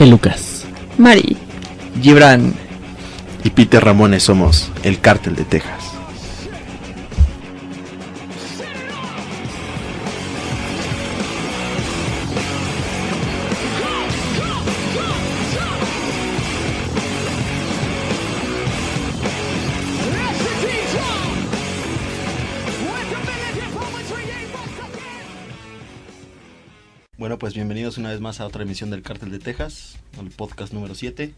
[0.00, 0.64] Pelucas.
[0.96, 1.36] Mari.
[2.00, 2.54] Gibran.
[3.44, 5.90] Y Peter Ramones somos el cártel de Texas.
[27.20, 30.72] Bueno, pues bienvenidos una vez más a otra emisión del Cártel de Texas, el podcast
[30.72, 31.32] número 7.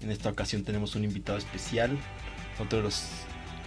[0.00, 1.96] En esta ocasión tenemos un invitado especial,
[2.58, 3.04] otro de los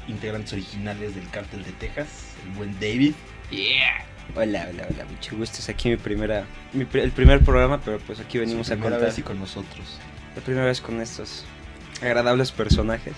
[0.08, 2.08] integrantes originales del Cártel de Texas,
[2.45, 3.14] el buen David.
[3.50, 4.05] Yeah.
[4.36, 5.59] Hola, hola, hola, mucho gusto.
[5.59, 9.09] Es aquí mi primera, mi el primer programa, pero pues aquí venimos a primera contar
[9.09, 9.98] vez y con nosotros.
[10.36, 11.45] la primera vez con estos
[12.02, 13.14] agradables personajes.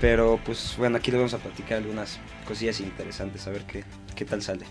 [0.00, 4.24] Pero pues bueno, aquí les vamos a platicar algunas cosillas interesantes, a ver qué, qué
[4.24, 4.64] tal sale.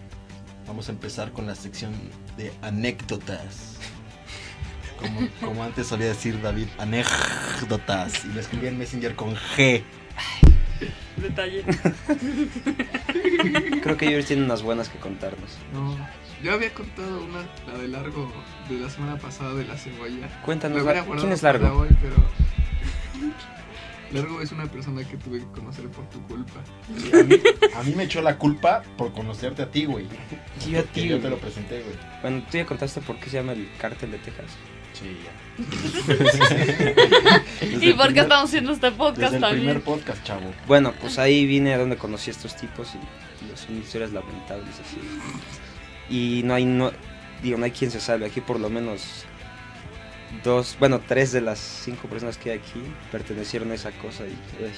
[0.66, 1.94] Vamos a empezar con la sección
[2.38, 3.78] de anécdotas.
[5.00, 8.26] Como, como antes solía decir David, anécdotas.
[8.26, 9.84] Y lo escribí en Messenger con G.
[11.18, 11.64] Detalle.
[13.82, 15.58] Creo que ellos tienen unas buenas que contarnos.
[15.74, 15.98] No,
[16.44, 18.32] yo había contado una, la de largo,
[18.70, 20.28] de la semana pasada de la cebolla.
[20.44, 20.84] Cuéntanos,
[21.18, 21.80] ¿quién es Largo?
[21.80, 22.16] hoy, pero...
[24.12, 26.62] Largo es una persona que tuve que conocer por tu culpa.
[27.14, 27.36] A mí,
[27.76, 30.08] a mí me echó la culpa por conocerte a ti, güey.
[30.66, 31.96] Y yo a ti, yo te lo presenté, güey.
[32.22, 34.48] Bueno, tú ya contaste por qué se llama el cártel de Texas.
[35.00, 35.32] Sí, ya.
[37.82, 39.66] ¿Y por qué estamos haciendo este podcast Desde el también?
[39.66, 40.54] primer podcast, chavo.
[40.68, 44.76] Bueno, pues ahí vine a donde conocí a estos tipos y, y son historias lamentables
[44.80, 44.98] así.
[46.10, 46.92] Y no hay, no,
[47.44, 48.26] digo, no hay quien se salve.
[48.26, 49.26] Aquí por lo menos
[50.44, 54.24] dos, bueno, tres de las cinco personas que hay aquí pertenecieron a esa cosa.
[54.26, 54.72] Y, ay,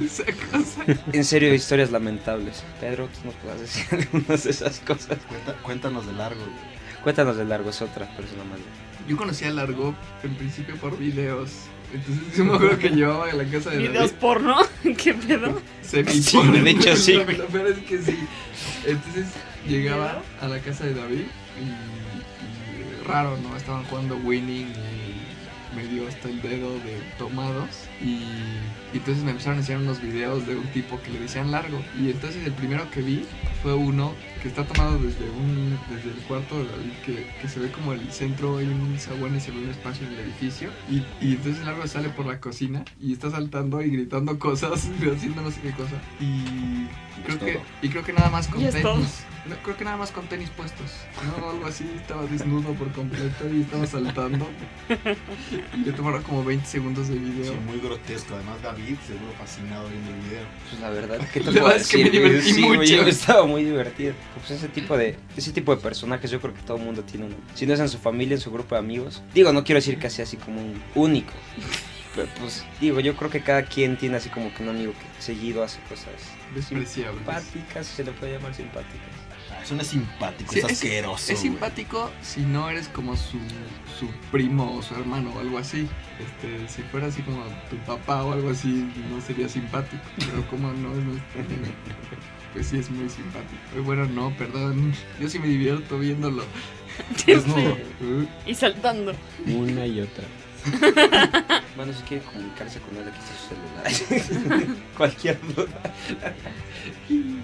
[0.06, 0.84] Esa cosa.
[1.12, 2.62] en serio, historias lamentables.
[2.80, 5.18] Pedro, tú nos puedes decir algunas de esas cosas.
[5.28, 6.78] Cuenta- cuéntanos de largo, güey.
[7.02, 8.58] Cuéntanos de largo, es otra persona más.
[9.08, 11.50] Yo conocí a Largo en principio por videos.
[11.92, 14.20] Entonces yo me acuerdo que llevaba a la casa de ¿Videos David.
[14.20, 14.56] porno?
[15.02, 15.60] ¿Qué pedo?
[15.82, 17.14] Semi Sí, de hecho, sí.
[17.14, 18.18] Lo, lo peor es que sí.
[18.86, 19.26] Entonces
[19.66, 21.24] llegaba a la casa de David
[21.58, 23.56] y, y raro, ¿no?
[23.56, 27.70] Estaban jugando Winning y me dio hasta el dedo de tomados.
[28.02, 28.20] Y,
[28.92, 31.80] y entonces me empezaron a enseñar unos videos de un tipo que le decían largo.
[31.98, 33.24] Y entonces el primero que vi
[33.62, 37.58] fue uno que está tomado desde un desde el cuarto de David que, que se
[37.58, 40.70] ve como el centro hay un zaguán y se ve un espacio en el edificio
[40.88, 45.42] y, y entonces largo sale por la cocina y está saltando y gritando cosas haciendo
[45.42, 46.86] no sé qué cosa y
[47.26, 49.24] creo que y creo que nada más con Y tenis.
[49.48, 50.92] No, creo que nada más con tenis puestos
[51.40, 54.46] no algo así estaba desnudo por completo y estaba saltando
[55.74, 58.34] y le tomaron como 20 segundos de video Sí, muy grotesco.
[58.34, 60.40] Además, David seguro fascinado viendo el video.
[60.68, 62.82] Pues la verdad, ¿qué te La puedo verdad es que me decir, divertí Sí, mucho.
[62.84, 64.14] yo estaba muy divertido.
[64.34, 67.26] Pues ese tipo de ese tipo de personajes yo creo que todo el mundo tiene
[67.26, 67.36] uno.
[67.54, 69.22] Si no es en su familia, en su grupo de amigos.
[69.34, 71.32] Digo, no quiero decir que sea así como un único.
[72.14, 75.22] Pero pues digo, yo creo que cada quien tiene así como que un amigo que
[75.22, 76.08] seguido hace cosas
[76.66, 79.27] simpáticas, si se le puede llamar simpáticas.
[79.74, 81.32] No es simpático, Sí, es es- asqueroso.
[81.32, 83.38] Es simpático si no eres como su,
[83.98, 85.88] su primo o su hermano o algo así.
[86.18, 90.02] Este, si fuera así como tu papá o algo así, no sería simpático.
[90.18, 91.72] Pero como no es nuestro amigo,
[92.52, 93.60] pues sí es muy simpático.
[93.70, 94.92] Pero bueno, no, perdón.
[95.20, 96.42] Yo sí me divierto viéndolo.
[97.26, 97.72] Desnudo.
[98.00, 99.14] Uh, Y saltando.
[99.46, 100.24] Una y otra.
[101.76, 104.76] Bueno, si quiere comunicarse con él, aquí está su celular.
[104.96, 105.94] Cualquier duda.
[107.08, 107.36] y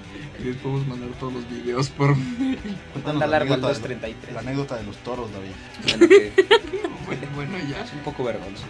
[0.43, 4.35] les podemos mandar todos los videos por Cuéntanos Manda la largo al anécdota, de, 233.
[4.35, 5.53] la anécdota de los toros, David.
[5.85, 6.33] Bueno, que
[7.07, 7.85] bueno, bueno, ya.
[7.85, 8.67] es un poco vergonzoso.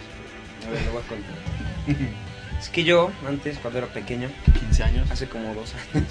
[0.67, 2.24] A ver, lo voy a contar.
[2.59, 4.29] Es que yo, antes, cuando era pequeño,
[4.59, 5.11] 15 años.
[5.11, 6.07] hace como dos años,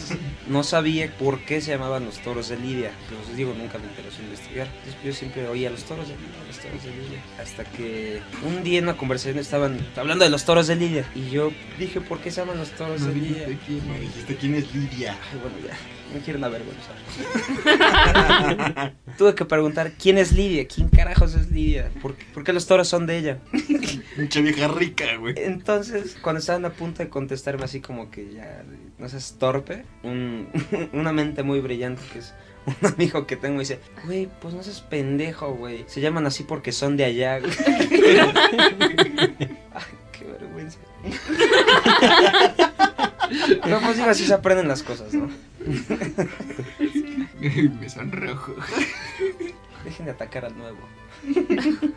[0.47, 2.93] no sabía por qué se llamaban los toros de Lidia.
[3.09, 4.69] Pero os digo, nunca me interesó investigar.
[5.05, 7.23] Yo siempre oía los toros de Lidia, los toros de Lidia.
[7.41, 11.05] Hasta que un día en una conversación estaban hablando de los toros de Lidia.
[11.15, 13.45] Y yo dije, ¿por qué se llaman los toros No de Lidia?
[13.67, 15.19] quién dijiste quién es Lidia.
[15.33, 15.77] Ay, bueno, ya,
[16.15, 16.95] me quieren avergonzar.
[19.19, 20.67] Tuve que preguntar, ¿quién es Lidia?
[20.67, 21.91] ¿Quién carajos es Lidia?
[22.01, 23.39] ¿Por, qué- por qué los toros son de ella?
[24.17, 25.35] Mucha vieja rica, güey.
[25.37, 28.65] Entonces, cuando estaban a punto de contestarme así como que ya,
[28.99, 30.49] no seas torpe, un-
[30.93, 32.33] una mente muy brillante que es
[32.67, 35.85] un amigo que tengo dice, güey, pues no seas pendejo, güey.
[35.87, 37.39] Se llaman así porque son de allá.
[37.41, 37.53] güey".
[39.75, 39.83] Ay,
[40.13, 40.79] qué vergüenza.
[43.63, 45.31] Pero pues digo, así se aprenden las cosas, ¿no?
[47.81, 48.55] me sonrojo.
[49.85, 50.79] Dejen de atacar al nuevo.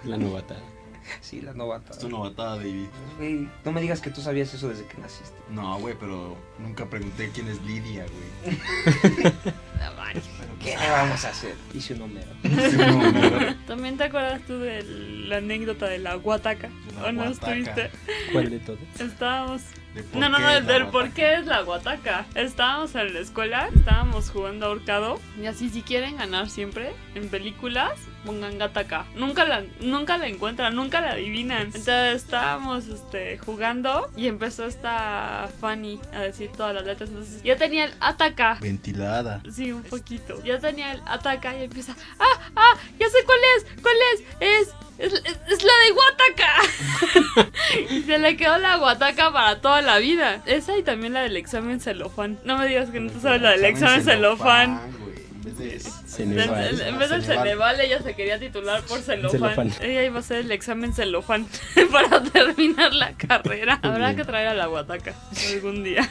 [0.04, 0.56] La novata.
[1.22, 1.92] Sí, la novata.
[1.92, 2.88] Es tu novatada, David.
[3.18, 5.38] Güey, no me digas que tú sabías eso desde que naciste.
[5.50, 8.58] No, güey, pero nunca pregunté quién es Lidia, güey.
[9.98, 10.24] Manches.
[10.62, 11.56] ¿Qué le vamos a hacer?
[11.74, 12.28] Hice un homero.
[13.68, 16.70] ¿También te acuerdas tú de la anécdota de la guataca?
[17.06, 17.90] ¿O no estuviste?
[18.32, 18.80] ¿Cuál de todos?
[19.00, 19.62] Estábamos
[20.14, 22.26] No, no, no, es del, por qué es la guataca.
[22.36, 25.20] Estábamos en la escuela, estábamos jugando ahorcado.
[25.42, 29.06] Y así, si quieren ganar siempre en películas, pongan gataca.
[29.16, 31.64] Nunca la, nunca la encuentran, nunca la adivinan.
[31.68, 37.10] Entonces estábamos este, jugando y empezó esta Fanny a decir todas las letras.
[37.10, 38.58] Entonces ya tenía el ataca.
[38.62, 39.42] Ventilada.
[39.52, 40.44] Sí, un poquito.
[40.44, 41.96] Ya tenía el ataca y empieza.
[42.20, 42.40] ¡Ah!
[42.56, 42.74] ¡Ah!
[43.00, 43.66] ¡Ya sé cuál es!
[43.82, 44.24] ¿Cuál es?
[44.40, 44.74] Es.
[45.00, 47.52] Es, es- es la de Guataca.
[47.92, 50.42] y se le quedó la Guataca para toda la vida.
[50.48, 52.40] Esa y también la del examen celofán.
[52.44, 54.80] No me digas que no tú sabes la del examen celofán.
[55.00, 55.76] güey, En vez de
[56.18, 56.82] Ceneval.
[56.82, 57.80] en vez del Ceneval.
[57.80, 59.40] Ella se quería titular por celofán.
[59.40, 59.72] Celofán.
[59.82, 61.46] Ella iba a hacer el examen celofán
[61.92, 63.80] para terminar la carrera.
[63.84, 65.14] Habrá que traer a la Guataca
[65.54, 66.10] algún día.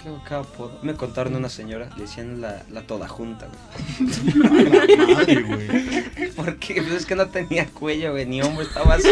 [0.83, 3.59] Me contaron de una señora, le decían la, la toda junta, güey.
[6.37, 9.09] Porque pues, es que no tenía cuello, güey, ni hombro, estaba así.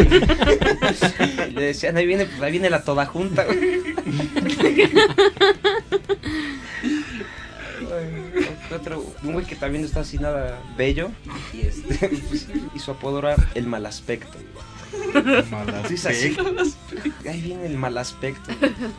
[1.53, 3.55] Le decían, ahí viene, ahí viene la toda junta, güey.
[8.73, 11.09] Otro, un güey que también no está así nada bello
[11.53, 14.37] y este pues, y su apodo era el mal aspecto.
[15.51, 16.31] Mala Sí, es así.
[16.31, 17.29] fe.
[17.29, 18.51] Ahí viene el mal aspecto.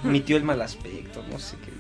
[0.03, 1.73] Mi tío el mal aspecto, no sé qué.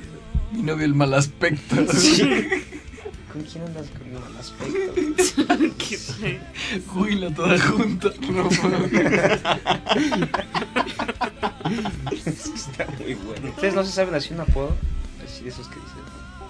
[0.57, 1.77] Mi novio el mal aspecto.
[1.93, 2.23] Sí.
[3.33, 5.75] ¿Con quién andas con el mal aspecto?
[5.79, 6.41] Qué.
[6.87, 8.09] Juila toda junta.
[8.31, 8.49] No.
[12.15, 13.49] Está muy bueno.
[13.51, 14.75] ¿Ustedes no se saben así un apodo?
[15.25, 15.96] Así de esos que dicen.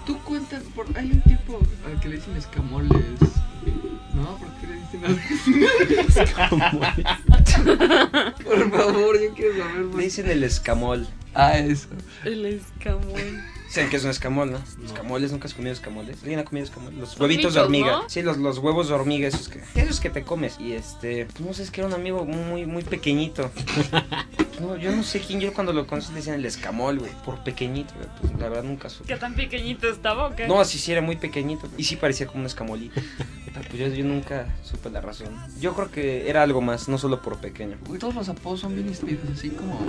[0.07, 2.91] Tú cuentas, por, hay un tipo al que le dicen escamoles.
[4.13, 5.51] No, ¿por qué le dicen así?
[8.43, 9.97] Por favor, yo quiero saber Le más.
[9.97, 11.07] dicen el escamol.
[11.33, 11.89] Ah, eso.
[12.23, 13.43] El escamón.
[13.69, 14.59] Saben que es un escamol, ¿no?
[14.59, 14.85] No.
[14.85, 16.17] Escamoles, ¿nunca has comido escamoles?
[16.21, 16.97] ¿Alguien ha comido escamoles?
[16.97, 17.91] Los huevitos de hormiga.
[17.91, 18.09] ¿no?
[18.09, 20.57] Sí, los, los huevos de hormiga, esos que, esos que te comes.
[20.59, 23.51] Y este, pues, no sé, es que era un amigo muy, muy pequeñito.
[24.59, 27.43] No, yo no sé quién, yo cuando lo conocí le decían el escamol, güey, por
[27.43, 28.09] pequeñito, güey.
[28.19, 29.07] Pues la verdad nunca supe.
[29.07, 30.47] ¿Qué tan pequeñito estaba o qué?
[30.47, 31.69] No, sí, sí, era muy pequeñito.
[31.77, 32.99] Y sí parecía como un escamolito.
[33.53, 35.29] Pues yo, yo nunca supe la razón.
[35.59, 37.77] Yo creo que era algo más, no solo por pequeño.
[37.99, 39.79] Todos los apodos son bien estúpidos, así como...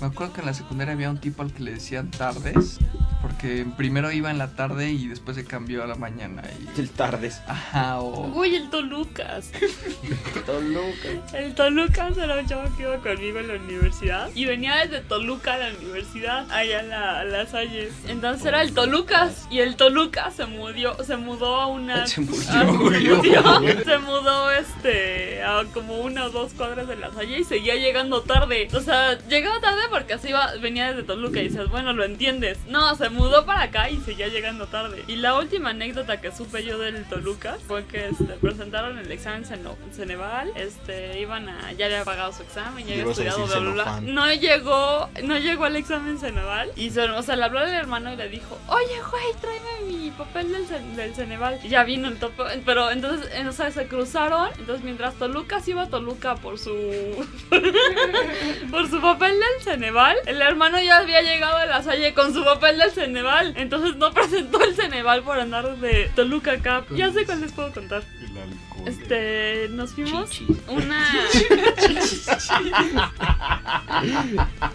[0.00, 2.78] Me acuerdo que en la secundaria había un tipo al que le decían tardes,
[3.20, 6.42] porque primero iba en la tarde y después se cambió a la mañana.
[6.76, 6.80] Y...
[6.80, 7.40] El tardes.
[7.46, 8.26] Ajá, o...
[8.34, 9.52] Uy, el Tolucas.
[10.46, 11.08] Toluca.
[11.34, 14.28] El Tolucas era un chavo que iba conmigo en la universidad.
[14.34, 17.92] Y venía desde Toluca a la universidad, allá a la, a las Salles.
[18.08, 19.46] Entonces era el Tolucas.
[19.52, 22.06] Y el Tolucas se mudó, se mudó a una.
[22.12, 22.61] Se murió.
[22.62, 28.22] Se, mudó este a como una o dos cuadras de la Salle y seguía llegando
[28.22, 28.68] tarde.
[28.74, 32.58] O sea, llegaba tarde porque así iba, venía desde Toluca y dices, bueno, lo entiendes.
[32.68, 35.02] No, se mudó para acá y seguía llegando tarde.
[35.08, 39.44] Y la última anécdota que supe yo del Toluca fue que este, presentaron el examen
[39.44, 40.52] Ceno- Ceneval.
[40.56, 44.00] Este, iban a, ya había pagado su examen, ya había estudiado, bla, bla, bla.
[44.02, 46.70] No llegó, no llegó al examen Ceneval.
[46.76, 50.10] Y se, o sea, le habló al hermano y le dijo, oye, güey, tráeme mi
[50.10, 51.58] papel del, del Ceneval.
[51.62, 54.48] Y ya vino el topo, pero entonces, eh, o sea, se cruzaron.
[54.58, 56.72] Entonces, mientras Toluca se iba a Toluca por su
[58.70, 62.44] por su papel del Ceneval, el hermano ya había llegado a la Salle con su
[62.44, 63.54] papel del Ceneval.
[63.56, 66.84] Entonces no presentó el Ceneval por andar de Toluca acá.
[66.90, 68.02] Ya sé cuál les puedo contar.
[68.20, 68.82] El alcohol.
[68.86, 70.56] Este, nos fuimos Chichis.
[70.68, 71.06] una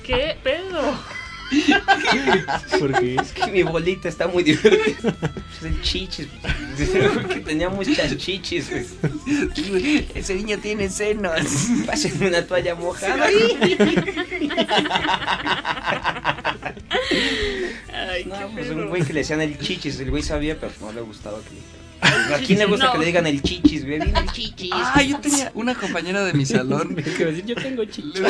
[0.04, 0.98] ¿Qué pedo?
[2.80, 5.16] Porque Es que mi bolita está muy divertida.
[5.60, 6.27] Es el chichis.
[7.13, 8.70] Porque tenía muchas chichis.
[10.13, 11.42] Ese niño tiene senos.
[11.86, 13.27] Pásenme una toalla mojada.
[17.94, 20.00] Ay, No, pues un güey que le decían el chichis.
[20.00, 21.77] El güey sabía, pero no le gustaba que le.
[22.36, 22.92] ¿A quién le gusta No.
[22.94, 24.00] que le digan el chichis, güey?
[24.00, 24.72] Viene el chichis.
[24.74, 26.96] Ah, yo tenía una compañera de mi salón.
[26.96, 27.84] que iba a decir, yo tengo.
[27.84, 28.24] Yo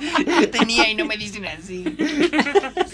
[0.52, 1.84] tenía y no me dicen así.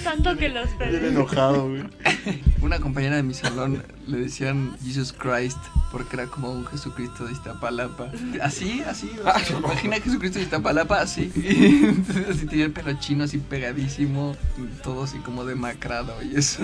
[0.03, 1.03] Tanto que los Bien pedos.
[1.05, 1.85] enojado, güey.
[2.63, 5.59] Una compañera de mi salón le decían Jesus Christ
[5.91, 8.11] porque era como un Jesucristo de Iztapalapa.
[8.41, 9.11] Así, así.
[9.21, 11.31] o sea, imagina a Jesucristo de Iztapalapa así.
[11.35, 14.37] Entonces, así tenía el pelo chino así pegadísimo,
[14.83, 16.63] todo así como demacrado y eso.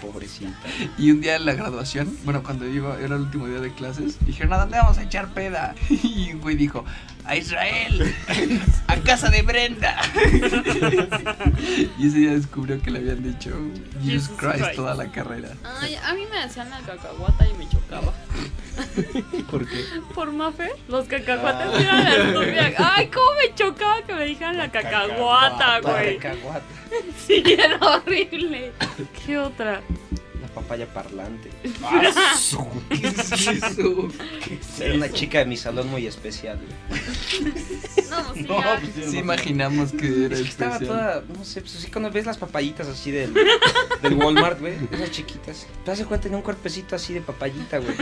[0.00, 0.52] Pobrecita.
[0.98, 4.18] Y un día en la graduación, bueno, cuando iba, era el último día de clases,
[4.26, 5.74] dijeron, ¿a dónde vamos a echar peda?
[5.88, 6.84] Y un güey dijo,
[7.26, 8.14] a Israel,
[8.86, 9.96] a casa de Brenda.
[11.98, 13.50] Y ese día descubrió que le habían dicho
[14.02, 14.74] Jesus Christ Christ.
[14.76, 15.50] toda la carrera.
[15.80, 18.12] Ay, a mí me decían la cacahuata y me chocaba.
[19.50, 19.76] ¿Por qué?
[20.14, 21.80] Por Mafe, los cacahuates Ah.
[21.80, 22.92] eran la estúpida.
[22.96, 25.80] Ay, cómo me chocaba que me dijeran la cacahuata, cacahuata.
[26.02, 26.18] güey.
[26.18, 26.64] Cacahuate.
[27.26, 28.72] Sí, era horrible.
[29.24, 29.80] ¿Qué otra?
[30.54, 31.50] Papaya parlante.
[31.82, 34.80] Ah, su- ¿Qué es?
[34.80, 36.58] Era una chica de mi salón muy especial,
[36.88, 37.02] güey.
[38.08, 38.78] No, sí, No, ya.
[38.80, 40.98] pues, yo Sí, no- imaginamos que era Es que estaba especial.
[40.98, 43.34] toda, no sé, pues así cuando ves las papayitas así del,
[44.02, 45.66] del Walmart, güey, esas chiquitas.
[45.84, 47.94] Te das cuenta, tenía un cuerpecito así de papayita, güey.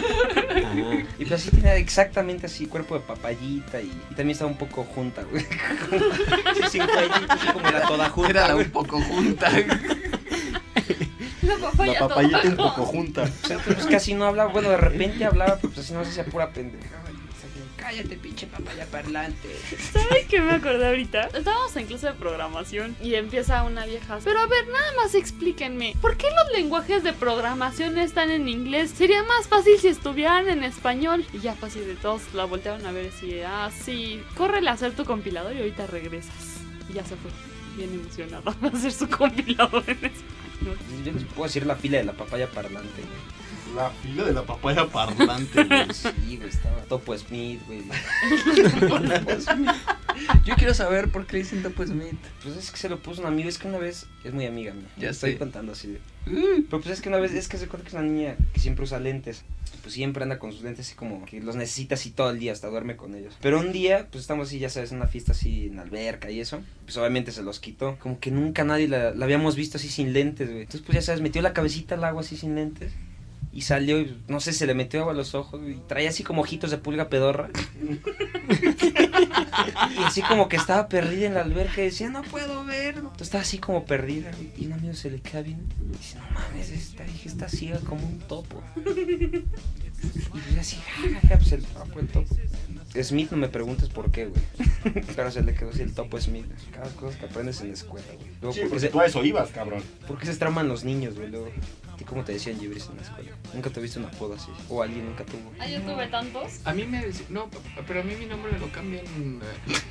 [0.64, 4.58] Ah, Y pues así tenía exactamente así, cuerpo de papayita y, y también estaba un
[4.58, 5.44] poco junta, güey.
[6.54, 8.66] Sí, sin cuellito, así como era toda junta, Era güey.
[8.66, 9.50] un poco junta.
[11.42, 13.22] La papaya, La papayita un poco junta.
[13.42, 16.10] O sea, pues casi no hablaba, bueno, de repente hablaba, pero pues así no se
[16.10, 17.02] hacía pura pendeja.
[17.82, 19.48] Cállate, pinche papaya parlante.
[19.92, 21.30] ¿Saben qué me acordé ahorita?
[21.34, 24.20] Estábamos en clase de programación y empieza una vieja.
[24.22, 25.96] Pero a ver, nada más explíquenme.
[26.00, 28.92] ¿Por qué los lenguajes de programación están en inglés?
[28.96, 31.26] Sería más fácil si estuvieran en español.
[31.32, 34.74] Y ya así de todos la voltearon a ver así de, ah, sí, córrele a
[34.74, 36.60] hacer tu compilador y ahorita regresas.
[36.88, 37.32] Y ya se fue.
[37.76, 40.41] Bien emocionada a hacer su compilador en español.
[41.34, 43.41] Puedo decir la fila de la papaya parlante, güey.
[43.74, 45.86] La fila de la papaya parlante, güey.
[45.92, 47.82] Sí, güey, estaba Topo Smith, güey.
[50.44, 52.18] Yo quiero saber por qué le dicen Topo Smith.
[52.42, 54.74] Pues es que se lo puso un amigo, es que una vez, es muy amiga
[54.74, 54.88] mía.
[54.98, 55.38] Ya estoy sé.
[55.38, 56.00] contando así de.
[56.26, 58.36] Uh, Pero pues es que una vez, es que se acuerda que es una niña
[58.52, 59.44] que siempre usa lentes.
[59.80, 62.52] Pues siempre anda con sus lentes así como que los necesita así todo el día,
[62.52, 63.36] hasta duerme con ellos.
[63.40, 66.40] Pero un día, pues estamos así, ya sabes, en una fiesta así en alberca y
[66.40, 66.62] eso.
[66.84, 67.96] Pues obviamente se los quitó.
[67.98, 70.62] Como que nunca nadie la, la habíamos visto así sin lentes, güey.
[70.62, 72.92] Entonces pues ya sabes, metió la cabecita al agua así sin lentes.
[73.52, 76.22] Y salió y no sé, se le metió agua a los ojos y traía así
[76.24, 77.50] como ojitos de pulga pedorra.
[79.98, 82.96] y así como que estaba perdida en la alberca y decía, no puedo ver.
[82.96, 84.30] Entonces estaba así como perdida.
[84.56, 85.66] Y un amigo se le queda bien.
[85.80, 88.62] Y dice, no mames, esta hija está ciega como un topo.
[88.76, 92.36] Y yo así, jajaja, pues el topo, el topo.
[93.02, 94.42] Smith, no me preguntes por qué, güey.
[95.16, 96.46] Pero se le quedó así el topo Smith.
[96.72, 98.28] Cada cosa que aprendes en la escuela, güey.
[98.40, 99.82] Luego, Sí, ¿por, qué porque se, tú a eso ibas, cabrón.
[100.06, 101.30] por qué se trauman los niños, güey?
[101.30, 101.48] Luego,
[101.90, 103.30] ¿a ti cómo te decían Gibris en la escuela?
[103.54, 104.48] ¿Nunca tuviste un apodo así?
[104.68, 105.52] ¿O alguien nunca tuvo?
[105.58, 106.60] Ah, yo tuve tantos.
[106.64, 107.48] a mí me dicen, no,
[107.86, 109.40] pero a mí mi nombre lo cambian eh,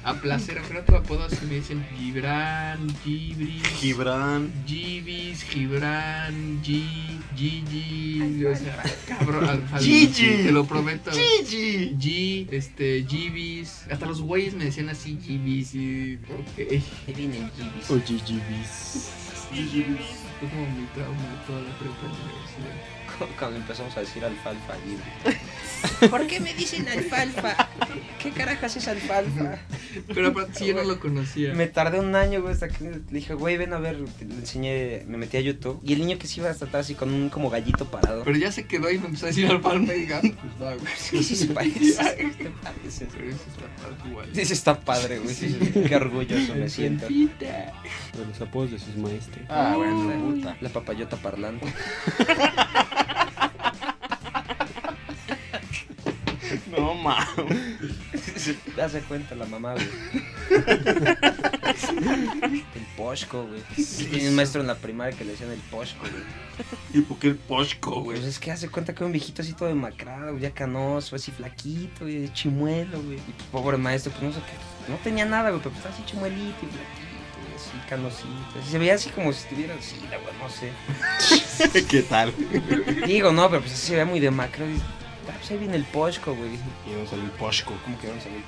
[0.04, 0.62] a placer.
[0.68, 4.52] Pero otro apodo así me dicen Gibran, Gibris, Gibran.
[4.66, 6.84] Gibis, Gibran, G,
[7.36, 8.46] Gigi.
[8.46, 9.46] O sea, cabrón.
[9.50, 10.44] al- al- Gigi.
[10.44, 11.12] Te lo prometo.
[11.12, 11.96] Gigi.
[11.98, 13.86] G, este, Gibis.
[13.92, 15.74] Hasta los güeyes me decían así, Gibis.
[15.76, 16.60] Y, ok.
[17.08, 17.90] Ahí viene el Gibis.
[17.92, 19.02] Oye, Gibis.
[20.42, 23.01] Fue como mi trauma de toda la prepa universidad.
[23.40, 25.42] Cuando empezamos a decir alfalfa, Gibris.
[26.10, 27.70] ¿Por qué me dicen alfalfa?
[28.22, 29.60] ¿Qué carajas es alfalfa?
[30.14, 31.54] Pero aparte, sí, yo no lo conocía.
[31.54, 35.04] Me tardé un año, güey, hasta que le dije, güey, ven a ver, le enseñé,
[35.08, 35.80] me metí a YouTube.
[35.84, 38.24] Y el niño que se iba hasta atrás así con un como gallito parado.
[38.24, 40.66] Pero ya se quedó y me empezó a decir al palma y diga, pues no,
[40.66, 40.94] güey.
[40.98, 41.80] Sí, sí se parece.
[42.08, 44.30] Pero eso está padre igual.
[44.34, 45.36] Sí, sí está padre, güey.
[45.36, 47.08] sí, sí, qué orgulloso me siento.
[47.08, 49.46] De los apodos de sus maestros.
[49.50, 50.58] Ah, bueno, puta.
[50.62, 51.74] La papayota parlante.
[56.72, 57.28] No mames.
[58.82, 59.88] Hace cuenta la mamá, güey.
[62.76, 63.62] El Poshko, güey.
[64.10, 66.24] Tenía un maestro en la primaria que le decían el Poshko, güey.
[66.94, 68.18] ¿Y por qué el posco, güey?
[68.20, 71.32] Pues es que hace cuenta que era un viejito así todo demacrado, ya canoso, así
[71.32, 73.18] flaquito, güey, chimuelo, güey.
[73.18, 74.92] Y pues pobre maestro, pues no sé qué.
[74.92, 78.60] No tenía nada, güey, pero pues estaba así chimuelito y flaquito, así canosito.
[78.62, 81.84] Así, se veía así como si estuviera así, la güey, no sé.
[81.90, 82.34] ¿Qué tal?
[83.06, 84.72] Digo, no, pero pues así se veía muy demacrado.
[85.32, 86.56] Ah, pues ahí viene el Poshko, güey.
[86.88, 87.74] Y vamos a ver el posco.
[87.86, 88.44] ¿Cómo que vamos a ver el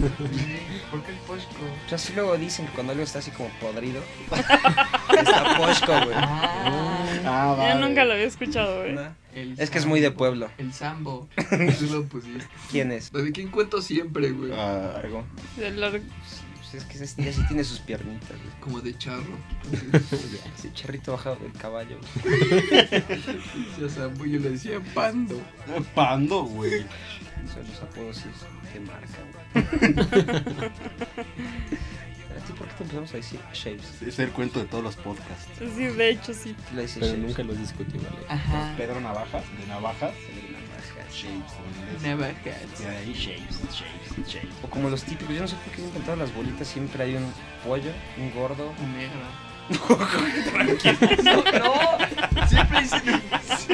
[0.00, 0.58] entendí.
[0.90, 1.54] ¿Por qué el posco?
[1.80, 6.16] Pues así luego dicen que cuando algo está así como podrido, está Poshko, güey.
[6.16, 8.94] Ah, Yo nunca lo había escuchado, güey.
[8.94, 9.14] ¿No?
[9.34, 10.50] El Es que es muy de pueblo.
[10.58, 11.28] El sambo.
[11.78, 12.46] Tú lo pusiste.
[12.70, 13.12] ¿Quién es?
[13.12, 14.52] ¿De quién cuento siempre, güey?
[14.52, 15.24] Ah, Largo.
[15.56, 16.04] De largo.
[16.70, 18.60] Pues es que ese ya sí tiene sus piernitas, güey.
[18.60, 19.38] Como de charro.
[20.58, 21.98] Ese charrito bajado del caballo.
[23.88, 25.40] Sambo y yo le decía pando.
[25.94, 26.84] pando, güey.
[27.52, 28.28] Son los apodos sí
[28.72, 29.64] te marcan, güey.
[32.36, 34.02] ¿A ti por qué te empezamos a decir Shaves?
[34.02, 35.48] Es el cuento de todos los podcasts.
[35.58, 36.54] Sí, de hecho sí.
[36.74, 38.26] Le dices Pero nunca los discutí, vale.
[38.28, 38.74] Ajá.
[38.76, 40.12] Pedro Navajas, de Navajas.
[41.10, 42.02] Shapes, en inglés.
[42.02, 42.80] Navajas.
[42.80, 44.50] Y ahí shapes, shapes, shapes.
[44.62, 47.14] O como los típicos, yo no sé por qué han inventado las bolitas, siempre hay
[47.16, 47.32] un
[47.66, 48.72] pollo, un gordo.
[48.80, 49.48] Un negro.
[51.22, 52.46] No, no.
[52.48, 53.22] Siempre dicen.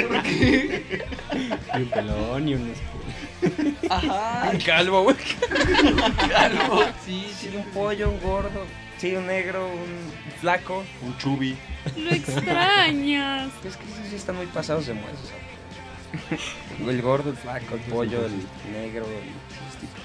[0.08, 1.04] ¿Por qué?
[1.74, 2.72] Y un pelón y un.
[3.88, 4.50] Ajá.
[4.52, 5.16] Un calvo, güey.
[6.28, 6.82] Calvo.
[7.04, 7.56] Sí, Sí, sí.
[7.56, 8.66] un pollo, un gordo.
[8.98, 10.82] Sí, un negro, un flaco.
[11.02, 11.56] Un chubi.
[11.96, 13.52] Lo extrañas.
[13.64, 15.30] Es que esos sí están muy pasados de muesos.
[16.88, 18.32] El gordo, el flaco, el pollo, el
[18.72, 20.04] negro, el- típicos.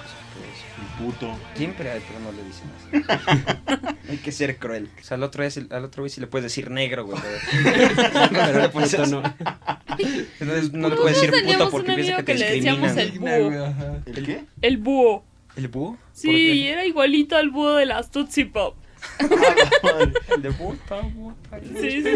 [0.80, 1.38] El puto.
[1.56, 3.96] Siempre hay, pero no le dicen así.
[4.10, 4.90] hay que ser cruel.
[5.00, 7.20] O sea, al otro, día sí- al otro güey sí le puedes decir negro, güey.
[7.22, 9.22] Pero, pero le puedes- no.
[9.22, 13.20] le- no le puedes decir puto porque un piensa que amigo te que le el
[13.20, 13.74] búho.
[14.06, 14.46] ¿El qué?
[14.62, 15.24] El búho.
[15.56, 15.92] ¿El búho?
[15.92, 18.76] ¿Por Sí, era igualito al búho de las Tootsie Pop.
[20.36, 21.60] El de puta, puta.
[21.82, 22.12] Sí, sí,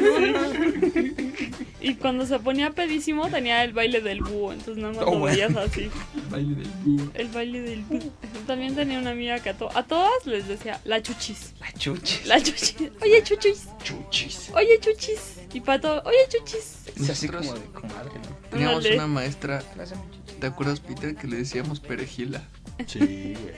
[0.94, 1.62] sí.
[1.82, 5.20] Y cuando se ponía pedísimo tenía el baile del búho, entonces nada más Oh, lo
[5.20, 5.36] bueno.
[5.36, 5.90] veías así.
[6.30, 7.12] Baile del búho.
[7.14, 8.00] El baile del búho.
[8.48, 11.54] También tenía una amiga que a, to- a todas les decía la chuchis.
[11.60, 12.20] La chucha.
[12.26, 12.76] La chuchis.
[13.02, 13.68] Oye, chuchis.
[13.84, 14.50] Chuchis.
[14.56, 15.40] Oye, chuchis.
[15.54, 16.88] Y pato, oye, chuchis.
[16.96, 18.36] Es así como de comadre, ¿no?
[18.50, 20.00] Teníamos una maestra, Gracias.
[20.40, 22.42] ¿te acuerdas, Peter, que le decíamos perejila?
[22.88, 23.56] Sí, güey.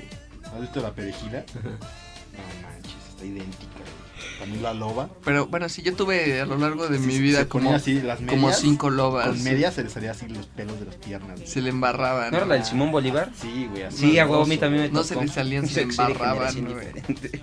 [0.54, 1.46] ¿Has visto la perejila?
[2.36, 2.42] No
[3.16, 4.06] está idéntica, güey.
[4.40, 5.10] También la loba.
[5.24, 8.20] Pero bueno, sí, yo tuve a lo largo de Sí, mi vida como, así las
[8.22, 8.30] medias.
[8.34, 9.28] como cinco lobas.
[9.28, 11.36] Con medias se les salía así los pelos de las piernas.
[11.38, 11.48] güey.
[11.48, 12.32] Se le embarraban.
[12.32, 13.32] ¿No era la del Simón Bolívar?
[13.40, 13.84] Sí, güey.
[13.84, 13.98] así.
[14.12, 15.08] Sí, a huevo, a mí también me No tocó.
[15.22, 16.54] se le salían, se de embarraban.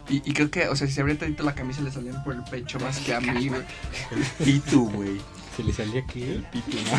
[0.09, 2.35] Y, y creo que, o sea, si se abría tantito la camisa le salían por
[2.35, 3.63] el pecho más que a mí, güey.
[4.11, 5.21] El pitu, güey.
[5.57, 6.33] ¿Se le salía qué?
[6.33, 6.99] El pitu, ¿no?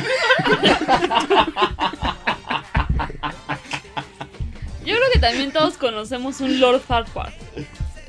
[4.86, 7.32] Yo creo que también todos conocemos un Lord Farquaad.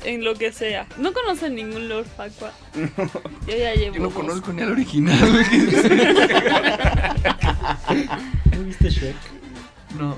[0.05, 0.87] En lo que sea.
[0.97, 2.51] ¿No conocen ningún Lord Farquaad?
[3.47, 3.95] Yo ya llevo.
[3.95, 4.13] Yo no dos.
[4.13, 5.17] conozco ni al original.
[8.51, 9.15] ¿No viste Shrek?
[9.97, 10.15] No.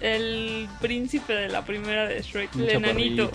[0.00, 3.30] El príncipe de la primera de Shrek, el enanito.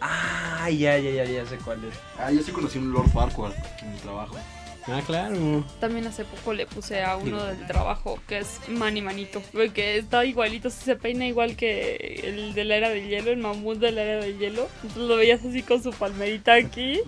[0.00, 1.94] Ah, ya, ya, ya, ya sé cuál es.
[2.18, 3.52] Ah, yo sí conocí un Lord Farquaad
[3.82, 4.36] en mi trabajo.
[4.86, 5.64] Ah, claro.
[5.80, 9.42] También hace poco le puse a uno del trabajo que es Manny Manito.
[9.52, 13.78] Porque está igualito, se peina igual que el de la era del hielo, el mamut
[13.78, 14.68] de la era del hielo.
[14.82, 17.00] Entonces lo veías así con su palmerita aquí.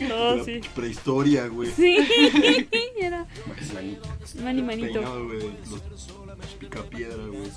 [0.00, 0.60] La así.
[0.74, 1.70] Prehistoria, güey.
[1.70, 1.96] Sí,
[3.00, 3.26] era
[4.42, 4.92] Manny Manito.
[4.94, 5.40] Peinado, güey.
[5.70, 5.80] Los,
[6.58, 7.50] picapiedra, güey.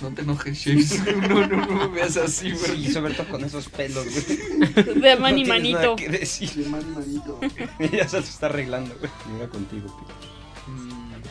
[0.00, 1.02] No te enojes, Shakes.
[1.28, 2.84] No, no, no me veas así, güey.
[2.84, 5.00] Sí, sobre todo con esos pelos, güey.
[5.00, 5.78] De Manny no Manito.
[5.78, 6.48] nada que decir.
[6.48, 7.40] Sí, man, manito.
[7.92, 9.10] ya se lo está arreglando, güey.
[9.36, 10.39] Iba contigo, Peter.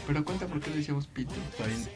[0.10, 1.36] Pero cuenta por qué le decíamos Pito.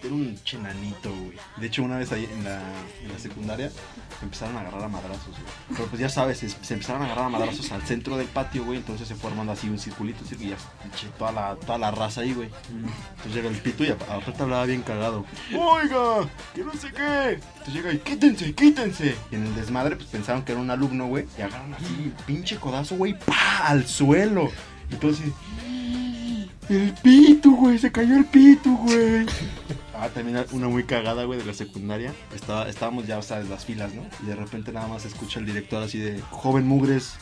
[0.03, 1.35] Era un chenanito, güey.
[1.57, 2.61] De hecho, una vez ahí en la,
[3.01, 3.71] en la secundaria
[4.19, 5.41] se empezaron a agarrar a madrazos, güey.
[5.69, 8.65] Pero pues ya sabes, se, se empezaron a agarrar a madrazos al centro del patio,
[8.65, 8.77] güey.
[8.77, 11.89] Entonces se fue armando así un circulito, circulito, y ya, pinche, toda la, toda la
[11.89, 12.51] raza ahí, güey.
[12.69, 15.25] Entonces llega el pito y aparte hablaba bien cagado.
[15.57, 17.39] Oiga, que no sé qué.
[17.57, 19.15] Entonces llega y quítense, quítense.
[19.31, 21.25] Y en el desmadre, pues pensaron que era un alumno, güey.
[21.35, 24.51] Y agarran así, pinche codazo, güey, pa, al suelo.
[24.91, 25.31] Entonces,
[26.69, 29.25] el pito, güey, se cayó el pito, güey.
[30.03, 32.13] Ah, también una muy cagada, güey, de la secundaria.
[32.35, 34.05] Estaba, estábamos ya, sabes, las filas, ¿no?
[34.21, 37.15] Y de repente nada más escucha el director así de, joven mugres,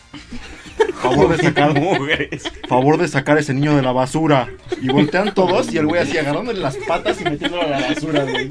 [1.00, 1.80] favor de sacar,
[2.68, 4.50] favor de sacar ese niño de la basura.
[4.82, 8.24] Y voltean todos y el güey así agarrándole las patas y metiéndolo a la basura,
[8.24, 8.50] güey.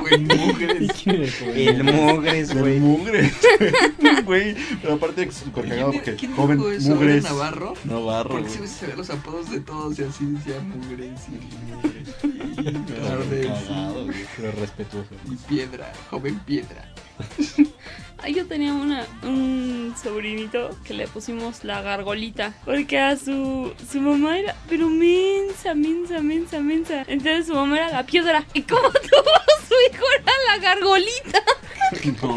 [0.00, 0.80] Güey, mujeres.
[0.80, 1.68] ¿Y quién era el joven?
[1.68, 2.80] El mugres, güey.
[4.24, 6.86] Güey, pero aparte es súper cagado porque ¿Quién joven dijo eso?
[6.86, 7.24] ¿Era mugres.
[7.24, 7.74] Navarro?
[7.84, 8.30] Navarro.
[8.30, 8.68] Porque güey.
[8.68, 14.06] si se ve los apodos de todos y así decía mugres y, y, Cagado.
[14.36, 15.08] Pero respetuoso.
[15.30, 16.88] y piedra, joven piedra.
[18.22, 22.52] Ay, yo tenía una, un sobrinito que le pusimos la gargolita.
[22.64, 27.04] Porque a su, su mamá era, pero mensa, mensa, mensa, mensa.
[27.08, 28.44] Entonces su mamá era la piedra.
[28.52, 29.32] Y como tuvo
[29.66, 31.42] su hijo era la gargolita.
[32.22, 32.34] No.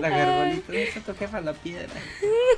[0.00, 1.88] La gargolita, ¿dónde está tu jefa la piedra?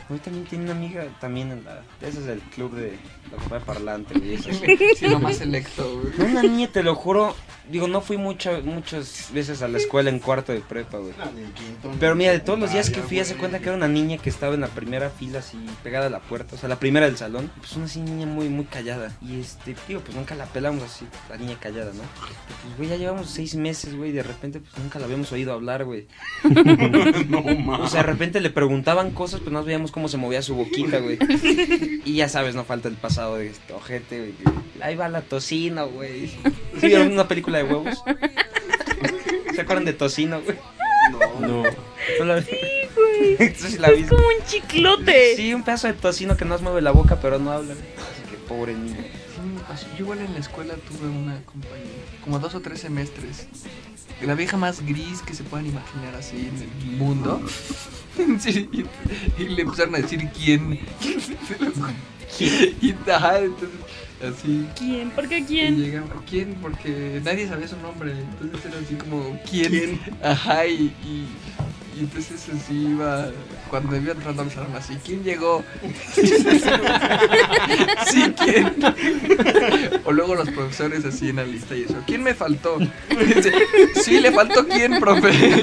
[0.09, 1.83] Hoy también tiene una amiga también en la.
[2.01, 2.99] Ese es el club de
[3.31, 4.35] la copa parlante, güey.
[4.35, 4.51] eso
[4.97, 5.09] sí.
[5.09, 6.31] Lo más selecto, güey.
[6.31, 7.35] Una niña, te lo juro.
[7.71, 11.13] Digo, no fui mucho, muchas veces a la escuela en cuarto de prepa, güey.
[11.17, 13.41] No, ni en quinto, ni Pero mira, de todos los días que fui, hace güey.
[13.41, 16.19] cuenta que era una niña que estaba en la primera fila, así pegada a la
[16.19, 17.49] puerta, o sea, la primera del salón.
[17.59, 19.13] Pues una así niña muy, muy callada.
[19.23, 22.03] Y este, digo, pues nunca la pelamos así, la niña callada, ¿no?
[22.19, 25.53] Pues, güey, ya llevamos seis meses, güey, y de repente, pues nunca la habíamos oído
[25.53, 26.09] hablar, güey.
[27.31, 27.87] No mames.
[27.87, 30.99] O sea, de repente le preguntaban cosas, pues no veíamos cómo se movía su boquita,
[30.99, 31.19] güey.
[32.05, 34.35] Y ya sabes, no falta el pasado de este ojete, güey.
[34.83, 36.29] Ahí va la tocino, güey.
[36.81, 38.03] ¿Sí vieron una película de huevos?
[39.55, 40.57] ¿Se acuerdan de tocino, güey?
[41.41, 41.63] No, No.
[42.19, 43.37] ¿No la- Güey.
[43.39, 44.15] Entonces la Es viste.
[44.17, 45.37] como un chiclote.
[45.37, 47.73] Sí, un pedazo de tocino que no os mueve la boca, pero no habla.
[47.75, 48.97] Así que pobre niño.
[48.97, 49.87] Sí.
[49.97, 51.89] Yo igual en la escuela tuve una compañera,
[52.25, 53.47] como dos o tres semestres.
[54.23, 57.41] La vieja más gris que se puedan imaginar así en el mundo.
[58.39, 60.79] Sí, y, y le empezaron a decir quién.
[62.39, 63.81] Y ajá, entonces,
[64.23, 64.67] así.
[64.77, 65.11] ¿Quién?
[65.11, 65.77] ¿Por qué y quién?
[65.77, 66.55] llegaba, ¿Quién?
[66.61, 68.13] Porque nadie sabía su nombre.
[68.13, 70.01] Entonces era así como, ¿quién?
[70.23, 71.27] Ajá, y, y,
[72.01, 73.29] y entonces así iba.
[73.69, 75.63] Cuando iba entrando al salón, así, ¿quién llegó?
[78.07, 78.75] sí, ¿quién?
[80.05, 82.79] O luego los profesores así en la lista y eso, ¿quién me faltó?
[82.79, 83.53] Dice,
[84.03, 85.31] sí, le faltó quién, profe.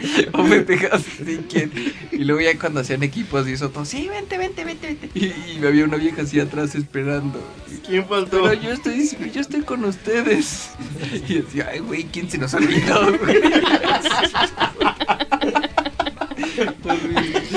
[0.00, 1.72] Y así, o me pegas así, ¿quién?
[2.12, 5.10] Y luego ya cuando hacían equipos y eso todo, sí, vente, vente, vente, vente.
[5.14, 5.26] Y,
[5.58, 7.40] y había una vieja así atrás esperando.
[7.86, 8.42] ¿Quién faltó?
[8.42, 10.70] Pero yo estoy, yo estoy con ustedes.
[11.28, 13.18] Y decía, ay, güey, ¿quién se nos olvidó?
[13.18, 13.40] güey?"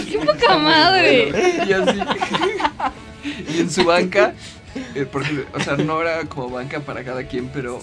[0.09, 1.31] ¡Qué poca madre!
[1.67, 1.99] Y así.
[3.55, 4.33] Y en su banca,
[4.95, 7.81] eh, porque, o sea, no era como banca para cada quien, pero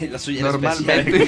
[0.10, 1.26] La suya normalmente.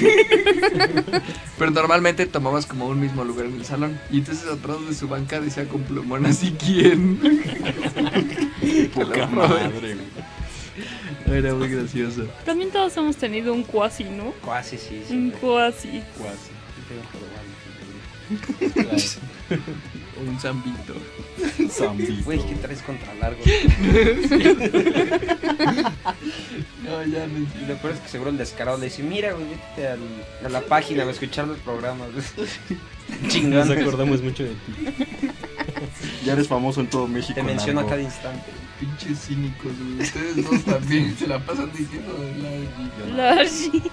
[1.57, 3.99] pero normalmente tomabas como un mismo lugar en el salón.
[4.11, 7.19] Y entonces atrás de su banca decía con plumón así, ¿quién?
[8.93, 9.95] Poca madre, güey.
[11.31, 12.27] Era muy gracioso.
[12.45, 14.33] También todos hemos tenido un cuasi, ¿no?
[14.45, 15.13] Casi, sí, sí.
[15.15, 16.01] Un cuasi.
[16.17, 16.49] Cuasi.
[20.27, 20.93] Un zambito.
[21.71, 22.23] Zambito.
[22.25, 23.39] Güey, ¿qué traes contra largo?
[26.83, 29.45] No, ya no Y lo peor es que seguro el descarado le dice, mira, güey,
[29.85, 32.09] al- a la página a escuchar los programas.
[32.11, 33.71] Nos Chingón.
[33.71, 34.57] acordamos mucho de ti.
[36.25, 37.33] Ya eres famoso en todo México.
[37.35, 38.51] Te menciono a cada instante.
[38.79, 40.01] Pinches cínicos, güey.
[40.01, 42.67] Ustedes dos también se la pasan diciendo de
[43.15, 43.83] la Largy.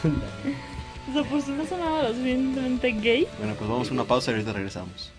[1.08, 3.28] O sea, por si no sonaba lo suficientemente gay.
[3.38, 5.12] Bueno, pues vamos a una pausa y ahorita regresamos.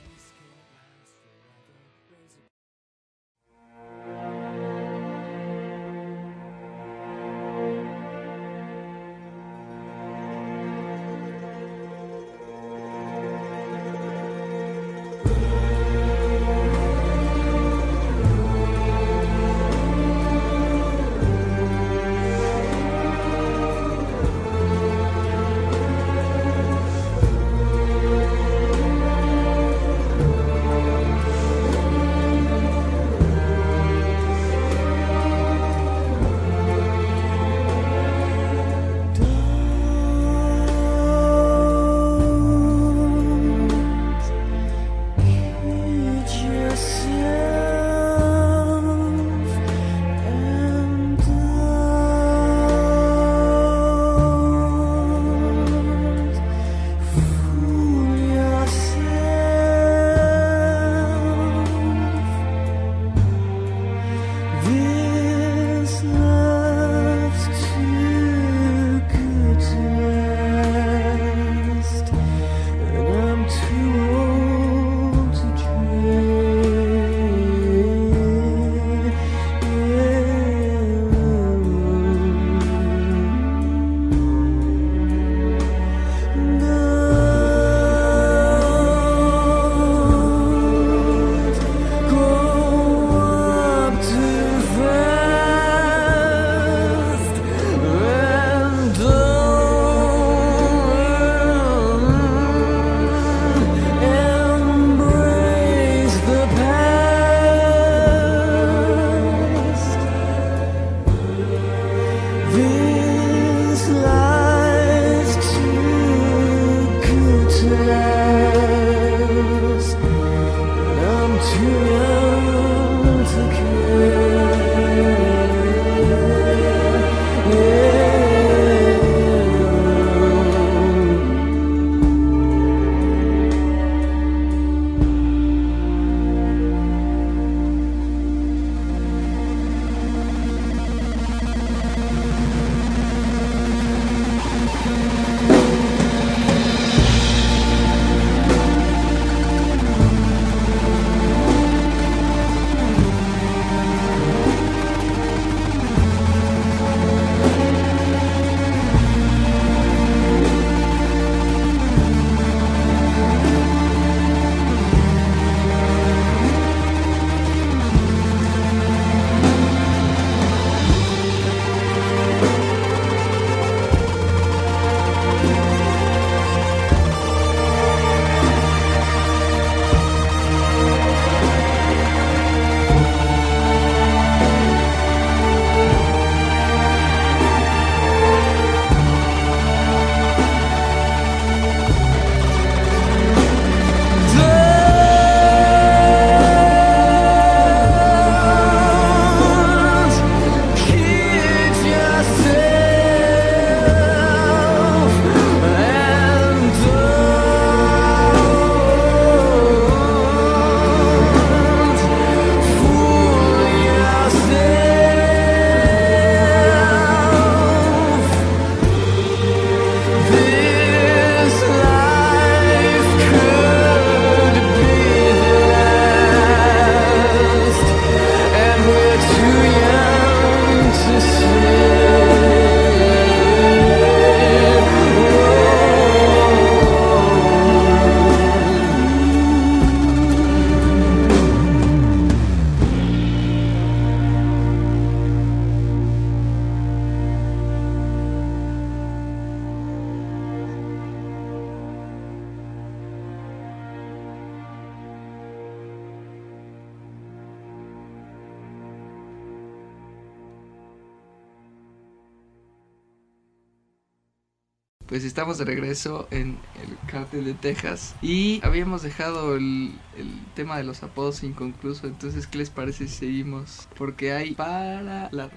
[265.57, 270.83] Estamos de regreso en el cártel de Texas y habíamos dejado el, el tema de
[270.83, 272.07] los apodos inconcluso.
[272.07, 273.87] Entonces, ¿qué les parece si seguimos?
[273.97, 275.51] Porque hay para largo.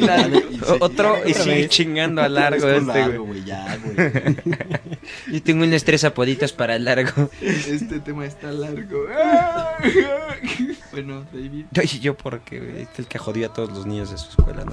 [0.00, 3.44] Ya, y se- Otro y sigue chingando a largo este, largo, güey.
[3.44, 3.96] Ya, güey.
[5.32, 7.30] Yo tengo unos tres apoditos para largo.
[7.40, 9.06] Este tema está largo.
[10.92, 11.66] bueno, David.
[11.82, 14.64] Y yo porque, este es el que jodió a todos los niños de su escuela,
[14.64, 14.72] ¿no?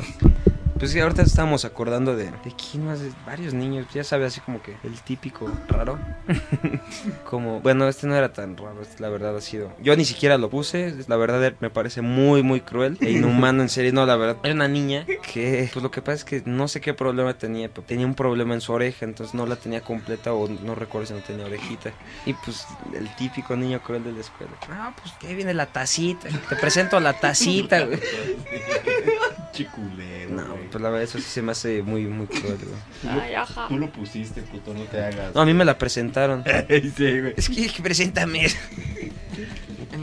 [0.84, 4.41] Pues sí, ahorita estábamos acordando de, de quién más, de varios niños, ya sabes, así
[4.41, 5.98] como que el típico raro.
[7.24, 9.72] como, bueno, este no era tan raro, este, la verdad ha sido.
[9.82, 13.69] Yo ni siquiera lo puse, la verdad me parece muy, muy cruel e inhumano, en
[13.69, 14.36] serio, no, la verdad.
[14.43, 17.69] Era una niña que, pues lo que pasa es que no sé qué problema tenía,
[17.69, 21.08] pero tenía un problema en su oreja, entonces no la tenía completa o no recuerdo
[21.08, 21.93] si no tenía orejita.
[22.26, 24.52] Y pues el típico niño cruel de la escuela.
[24.69, 28.02] Ah, pues que ahí viene la tacita, te presento la tacita, güey.
[29.54, 30.32] Chiculero.
[30.32, 30.73] No, güey.
[30.74, 33.16] Pues la verdad eso sí se me hace muy, muy cruel, güey.
[33.22, 33.68] Ay, ajá.
[33.68, 35.36] Tú lo pusiste, puto, no te hagas.
[35.36, 36.44] No, a mí me la presentaron.
[36.98, 37.36] sí, güey.
[37.38, 38.48] Es que, que preséntame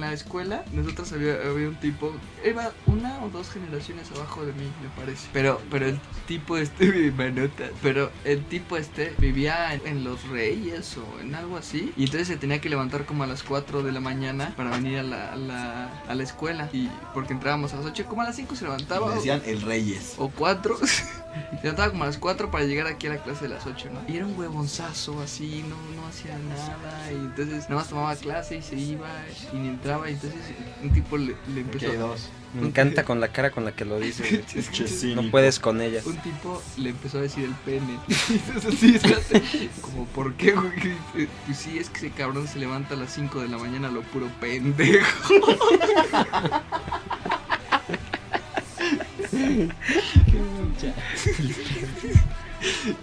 [0.00, 2.12] la escuela, nosotros había, había un tipo,
[2.44, 5.28] iba una o dos generaciones abajo de mí, me parece.
[5.32, 10.96] Pero, pero el tipo este, mi manota, pero el tipo este vivía en, Los Reyes
[10.96, 11.92] o en algo así.
[11.96, 14.98] Y entonces se tenía que levantar como a las 4 de la mañana para venir
[14.98, 16.68] a la, a la, a la escuela.
[16.72, 19.14] Y porque entrábamos a las 8, como a las 5 se levantaba.
[19.14, 20.14] Decían el Reyes.
[20.18, 20.78] O 4.
[21.62, 24.00] levantaba como a las 4 para llegar aquí a la clase de las 8, ¿no?
[24.12, 27.12] Y era un huevonzazo así, no, no hacía nada.
[27.12, 29.08] Y entonces nada más tomaba clase y se iba
[29.52, 30.08] y ni entraba.
[30.10, 30.40] Y entonces
[30.82, 31.90] un tipo le, le empezó.
[31.90, 32.30] hay dos.
[32.52, 34.24] Me encanta con la cara con la que lo dice.
[34.28, 34.42] güey.
[34.52, 35.22] Pinche cínico.
[35.22, 36.02] No puedes con ella.
[36.04, 37.98] Un tipo le empezó a decir el pene.
[39.80, 40.96] Como, ¿por qué, güey?
[41.46, 44.02] Pues sí, es que ese cabrón se levanta a las 5 de la mañana, lo
[44.02, 45.34] puro pendejo.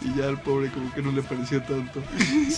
[0.02, 2.04] Y ya al pobre como que no le pareció tanto.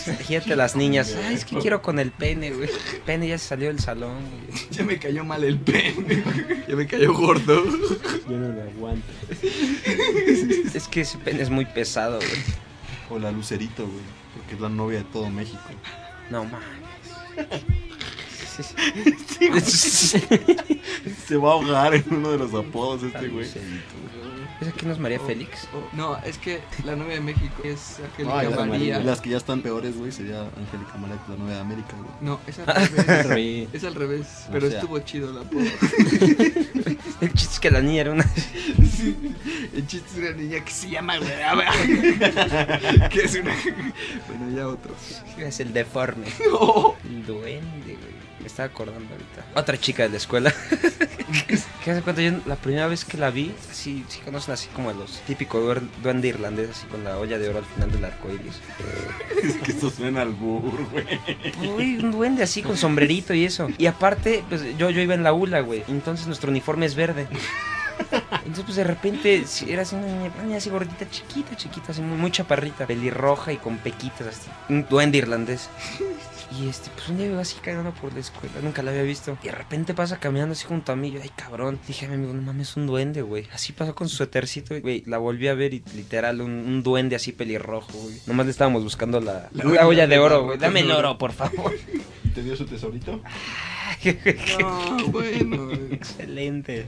[0.08, 1.16] Imagínate las niñas.
[1.26, 2.70] Ay, es que quiero con el pene, güey.
[2.70, 4.70] El pene ya se salió del salón, güey.
[4.72, 6.24] Ya me cayó mal el pene.
[6.68, 7.64] Ya me cayó gordo.
[8.30, 9.08] Yo no lo aguanto.
[10.74, 12.44] Es que ese pene es muy pesado, güey.
[13.10, 14.04] O la Lucerito, güey.
[14.36, 15.60] Porque es la novia de todo México.
[16.30, 16.68] No mames.
[21.26, 23.48] Se va a ahogar en uno de los apodos este güey.
[24.62, 25.68] ¿Esa quién es María Félix?
[25.74, 29.00] Oh, No, es que la novia de México es Angélica Ay, la María.
[29.00, 32.10] Las que ya están peores, güey, sería Angélica María, que la novia de América, güey.
[32.22, 33.28] No, es al revés.
[33.28, 34.80] Re- Es al revés, O pero sea.
[34.80, 35.62] estuvo chido la apodo.
[37.22, 38.26] El chiste es que la niña era una.
[39.74, 41.30] El chiste es una niña que se llama güey,
[43.10, 43.54] que es una.
[44.28, 44.94] Bueno, ya otro.
[45.38, 46.28] Es el deforme.
[46.52, 46.96] No.
[47.06, 47.62] El duende,
[47.96, 48.20] güey.
[48.40, 49.46] Me estaba acordando ahorita.
[49.60, 50.54] Otra chica de la escuela.
[51.84, 54.92] que hace cuenta, yo la primera vez que la vi, así, sí conocen así como
[54.92, 58.60] los típicos duende irlandés, así con la olla de oro al final del arco iris.
[59.44, 61.06] Es que esto suena al burro, güey.
[61.76, 63.70] Uy, un duende así con sombrerito y eso.
[63.78, 65.84] Y aparte, pues yo, yo iba en la ULA, güey.
[65.88, 67.28] Entonces nuestro uniforme es verde.
[68.32, 71.92] Entonces, pues de repente, sí, era así una niña, una niña así gordita, chiquita, chiquita,
[71.92, 74.50] así muy, muy chaparrita, pelirroja y con pequitas, así.
[74.70, 75.70] Un duende irlandés.
[76.58, 79.38] Y este, pues un día iba así caminando por la escuela, nunca la había visto.
[79.44, 81.80] Y de repente pasa caminando así junto a mí, yo, ay cabrón.
[81.88, 83.48] Dije a mi amigo, no mames, un duende, güey.
[83.54, 85.04] Así pasó con su suétercito, güey.
[85.06, 88.16] La volví a ver y literal, un, un duende así pelirrojo, güey.
[88.26, 90.58] Nomás le estábamos buscando la, La la, olla de oro, güey.
[90.58, 91.10] Dame el oro.
[91.12, 91.74] oro, por favor.
[92.24, 93.22] ¿Y te dio su tesorito?
[94.60, 95.72] No, bueno.
[95.92, 96.86] Excelente.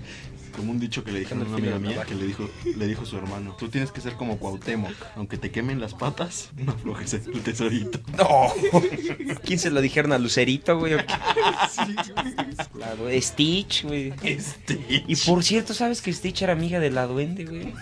[0.55, 3.05] Como un dicho que le dijeron a una amiga mía, que le dijo, le dijo
[3.05, 7.13] su hermano, tú tienes que ser como Cuauhtémoc, aunque te quemen las patas, no aflojes
[7.13, 7.99] el tesorito.
[8.17, 8.53] No.
[9.43, 10.93] ¿Quién se lo dijeron a Lucerito, güey?
[10.95, 11.05] ¿O qué?
[12.77, 14.13] La du- Stitch, güey.
[14.23, 14.79] Este.
[15.07, 17.73] Y por cierto, ¿sabes que Stitch era amiga de la duende, güey?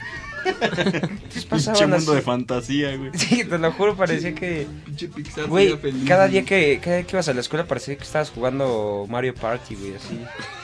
[1.49, 3.11] Pinche mundo de fantasía, güey.
[3.13, 4.67] Sí, te lo juro, parecía que...
[4.85, 6.07] Pinche Pixar Güey, feliz.
[6.07, 9.33] cada día que, cada día que ibas a la escuela parecía que estabas jugando Mario
[9.35, 10.19] Party, güey, así.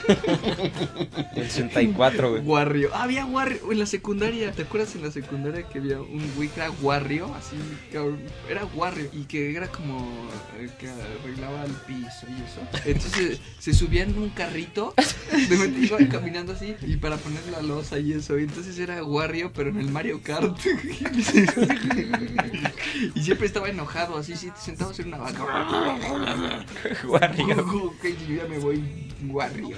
[1.36, 2.42] El 64, güey.
[2.42, 2.90] Warrio.
[2.92, 4.52] Ah, había Warrio en la secundaria.
[4.52, 7.34] ¿Te acuerdas en la secundaria que había un güey que era Warrio?
[7.34, 7.56] Así,
[7.92, 8.20] cabrón.
[8.48, 9.08] Era Warrio.
[9.12, 10.28] Y que era como
[10.60, 12.60] el que arreglaba el piso y eso.
[12.84, 14.94] Entonces se subía en un carrito.
[14.96, 16.74] De repente iba caminando así.
[16.82, 18.38] Y para poner la losa y eso.
[18.38, 20.58] Y entonces era Warrio, pero en el Mario Kart.
[23.14, 24.18] y siempre estaba enojado.
[24.18, 26.64] Así, sí, sentados en una vaca.
[27.06, 27.66] Wario.
[27.86, 28.82] ok, yo ya me voy
[29.28, 29.76] Warrio.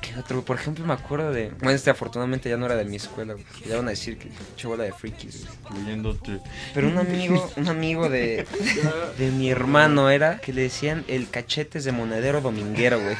[0.00, 0.42] ¿Qué otro?
[0.44, 1.50] Por ejemplo, me acuerdo de.
[1.58, 3.44] Bueno, este afortunadamente ya no era de mi escuela, güey.
[3.66, 6.40] Ya van a decir que chabola de frikis, güey.
[6.74, 8.46] Pero un amigo, un amigo de,
[9.18, 13.16] de mi hermano era que le decían el cachetes de monedero dominguero, güey.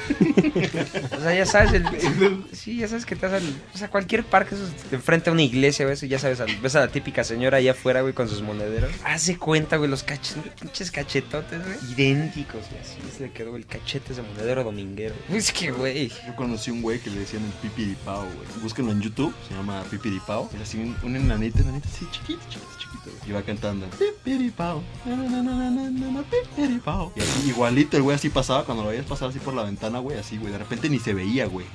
[1.17, 4.55] O sea, ya sabes, el, sí, ya sabes que te hacen, o sea, cualquier parque,
[4.55, 6.89] eso es de frente a una iglesia, güey, eso ya sabes, al- ves a la
[6.89, 8.91] típica señora allá afuera, güey, con sus monederos.
[9.05, 13.67] Hace cuenta, güey, los cachetes, pinches cachetotes, güey, idénticos, güey, así se le quedó el
[13.67, 15.15] cachetes de monedero dominguero.
[15.31, 18.49] Es que, güey, Yo conocí un güey que le decían el pipiripao, güey.
[18.63, 20.51] Búsquenlo en YouTube, se llama pipiripao.
[20.55, 23.11] Es así un, un enanito, enanito así chiquito, chiquito, chiquito.
[23.11, 23.31] güey.
[23.31, 27.13] Y va cantando pipiripao, na, na, na, na, na, na, na, pipiripao.
[27.17, 29.99] Y así igualito el güey así pasaba, cuando lo veías pasar así por la ventana,
[29.99, 30.53] güey, así, güey.
[30.53, 31.67] De repente ni se veía, güey.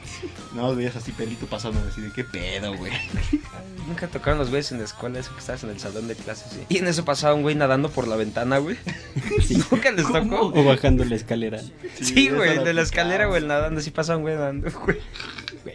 [0.53, 2.91] Nada más veías así pelito pasando, así de qué pedo, güey.
[3.87, 6.51] nunca tocaron los güeyes en la escuela, eso que estabas en el salón de clases,
[6.51, 6.59] sí.
[6.69, 8.77] Y en eso pasaba un güey nadando por la ventana, güey.
[9.71, 10.51] Nunca les tocó.
[10.53, 11.59] O bajando la escalera.
[11.99, 14.97] Sí, güey, de la escalera, güey, nadando, así pasaba un güey nadando, güey.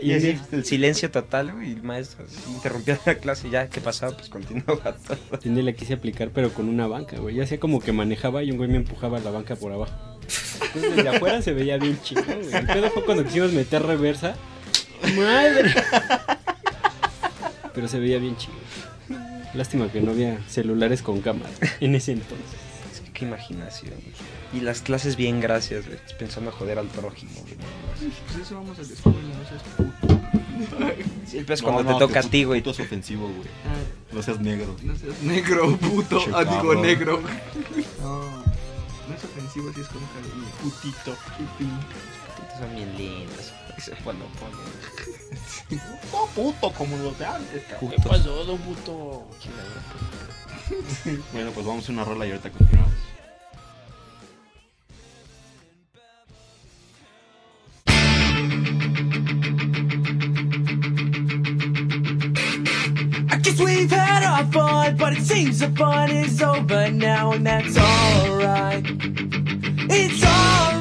[0.03, 3.81] Y el silencio total, güey, y el maestro así, interrumpía la clase y ya, ¿qué
[3.81, 4.17] pasaba?
[4.17, 5.39] Pues continuaba todo.
[5.39, 7.37] Tiene la quise aplicar, pero con una banca, güey.
[7.37, 9.93] Ya hacía como que manejaba y un güey me empujaba la banca por abajo.
[10.75, 12.53] Entonces desde afuera se veía bien chido, güey.
[12.53, 14.35] El pedo fue cuando quisimos meter reversa.
[15.17, 15.75] ¡Madre!
[17.75, 18.55] Pero se veía bien chido.
[19.55, 22.47] Lástima que no había celulares con cámara en ese entonces.
[23.17, 24.13] Qué imaginación, güey.
[24.53, 27.55] Y las clases bien gracias, güey, pensando joder al prójimo, güey.
[28.27, 30.21] Pues eso vamos a la escuela, no seas puto.
[31.47, 32.61] Peor es No, cuando no, te toca a ti, güey.
[32.61, 33.49] puto es ofensivo, güey.
[33.65, 34.77] Ah, No seas negro.
[34.83, 36.19] no seas negro, puto.
[36.25, 37.21] Che, Ah, digo negro.
[38.03, 40.49] No, no es ofensivo si es con cariño.
[40.63, 41.13] Putito.
[41.13, 43.53] Estos Son bien lindos.
[43.77, 44.57] Y se fue lo pone.
[46.13, 47.63] No puto como los de antes.
[47.81, 48.09] Puto.
[48.09, 49.27] pasó, don puto?
[51.33, 52.93] Bueno, pues vamos a una rola y ahorita continuamos.
[63.29, 67.47] I guess we've had our fun, but it seems the fun is over now, and
[67.47, 68.85] that's alright.
[69.89, 70.76] It's alright.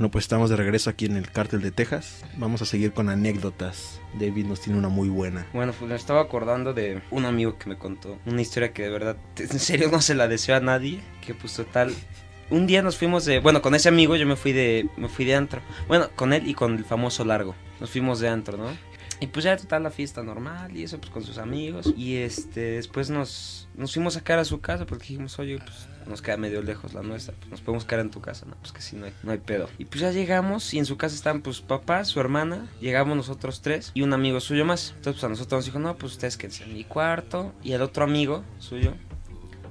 [0.00, 2.24] Bueno, pues estamos de regreso aquí en el cártel de Texas.
[2.38, 4.00] Vamos a seguir con anécdotas.
[4.18, 5.46] David nos tiene una muy buena.
[5.52, 8.88] Bueno, pues me estaba acordando de un amigo que me contó una historia que de
[8.88, 11.02] verdad, en serio no se la deseo a nadie.
[11.20, 11.92] Que pues total,
[12.48, 15.26] un día nos fuimos de, bueno, con ese amigo yo me fui de, me fui
[15.26, 15.60] de antro.
[15.86, 17.54] Bueno, con él y con el famoso largo.
[17.78, 18.70] Nos fuimos de antro, ¿no?
[19.20, 21.92] Y pues ya total la fiesta normal y eso pues con sus amigos.
[21.94, 25.89] Y este, después nos, nos fuimos a quedar a su casa porque dijimos, oye, pues
[26.06, 28.72] nos queda medio lejos la nuestra, pues nos podemos quedar en tu casa, no, pues
[28.72, 29.68] que sí, no hay, no hay pedo.
[29.78, 33.62] Y pues ya llegamos y en su casa están pues papá, su hermana, llegamos nosotros
[33.62, 34.94] tres y un amigo suyo más.
[34.96, 37.52] Entonces pues a nosotros nos dijo, no, pues ustedes quédense en mi cuarto.
[37.62, 38.94] Y el otro amigo suyo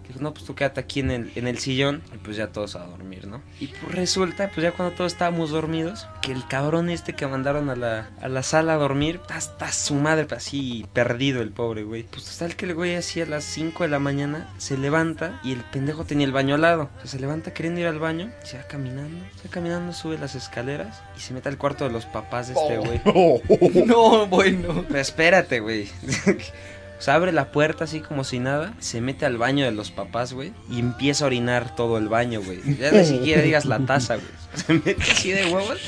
[0.09, 2.75] dijo, no, pues tú quédate aquí en el, en el sillón y pues ya todos
[2.75, 3.41] a dormir, ¿no?
[3.59, 7.69] Y pues resulta, pues ya cuando todos estábamos dormidos, que el cabrón este que mandaron
[7.69, 11.83] a la, a la sala a dormir, hasta su madre, pues, así perdido el pobre
[11.83, 12.03] güey.
[12.03, 15.53] Pues total que el güey así a las 5 de la mañana se levanta y
[15.53, 16.89] el pendejo tenía el baño al lado.
[16.97, 20.17] O sea, se levanta queriendo ir al baño, se va caminando, se va caminando, sube
[20.17, 23.01] las escaleras y se mete al cuarto de los papás de este güey.
[23.85, 24.85] No, bueno.
[24.87, 25.87] Pero espérate, güey.
[26.99, 29.89] O sea, abre la puerta así como si nada, se mete al baño de los
[29.89, 32.59] papás, güey, y empieza a orinar todo el baño, güey.
[32.77, 34.27] Ya ni siquiera digas la taza, güey.
[34.53, 35.79] Se mete así de huevos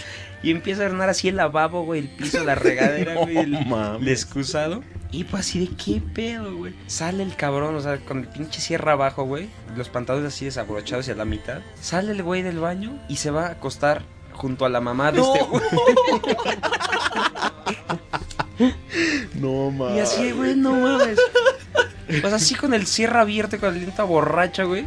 [0.43, 4.07] y empieza a orinar así el lavabo, güey, el piso, la regadera, güey, el, el
[4.07, 4.83] excusado.
[5.11, 6.73] Y pues así de qué pedo, güey.
[6.87, 9.49] Sale el cabrón, o sea, con el pinche cierre abajo, güey.
[9.75, 11.59] Los pantalones así desabrochados y a la mitad.
[11.81, 15.19] Sale el güey del baño y se va a acostar junto a la mamá de
[15.19, 15.61] este güey.
[19.71, 19.97] Mames.
[19.97, 21.19] Y así, güey, no mames.
[22.21, 24.85] Pues así con el cierre abierto, con el diente borracho, güey.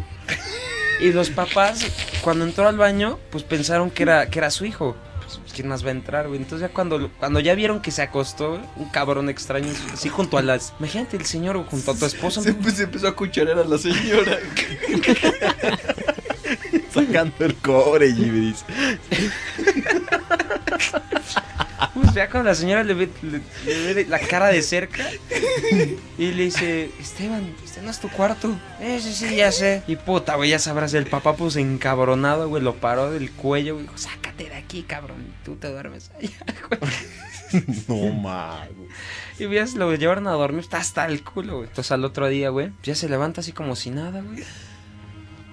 [1.00, 1.80] Y los papás,
[2.22, 4.96] cuando entró al baño, pues pensaron que era, que era su hijo.
[5.18, 6.40] Pues, ¿quién más va a entrar, güey?
[6.40, 10.42] Entonces ya cuando, cuando ya vieron que se acostó, un cabrón extraño, así junto a
[10.42, 10.72] las...
[10.78, 12.42] Imagínate el señor junto a tu esposa.
[12.42, 14.38] Se, se empezó a cucharear a la señora.
[16.92, 18.64] Sacando el cobre, Gibris.
[21.92, 25.04] Pues ya cuando la señora le ve, le- le ve la cara de cerca
[26.18, 28.56] y le dice, Esteban, este no es tu cuarto.
[28.80, 29.82] Eh, sí, sí, ya sé.
[29.86, 33.86] Y puta, güey, ya sabrás, el papá pues encabronado, güey, lo paró del cuello, güey,
[33.86, 36.30] dijo, sácate de aquí, cabrón, tú te duermes allá,
[36.68, 36.80] güey.
[37.88, 38.70] No mames.
[39.38, 41.68] Y ya se lo llevaron a dormir, está hasta el culo, güey.
[41.68, 44.42] Entonces al otro día, güey, ya se levanta así como si nada, güey.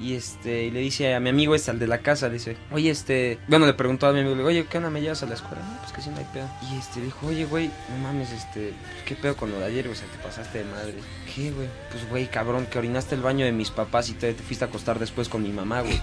[0.01, 2.57] Y este, y le dice a mi amigo este, al de la casa, le dice,
[2.71, 5.21] oye, este, bueno, le preguntó a mi amigo, le digo, oye, ¿qué onda me llevas
[5.21, 5.63] a la escuela?
[5.63, 6.49] No, pues que sí, no hay pedo.
[6.71, 9.87] Y este, dijo, oye, güey, no mames, este, pues, ¿qué pedo con lo de ayer?
[9.87, 10.95] O sea, te pasaste de madre.
[11.35, 11.67] ¿Qué, güey?
[11.91, 14.69] Pues, güey, cabrón, que orinaste el baño de mis papás y te, te fuiste a
[14.69, 16.01] acostar después con mi mamá, güey.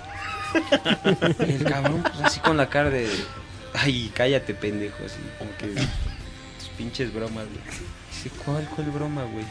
[1.49, 3.09] y el cabrón, pues así con la cara de,
[3.75, 7.61] ay, cállate, pendejo, así, como que, tus pinches bromas, güey.
[8.13, 9.45] Dice, ¿cuál, cuál broma, güey?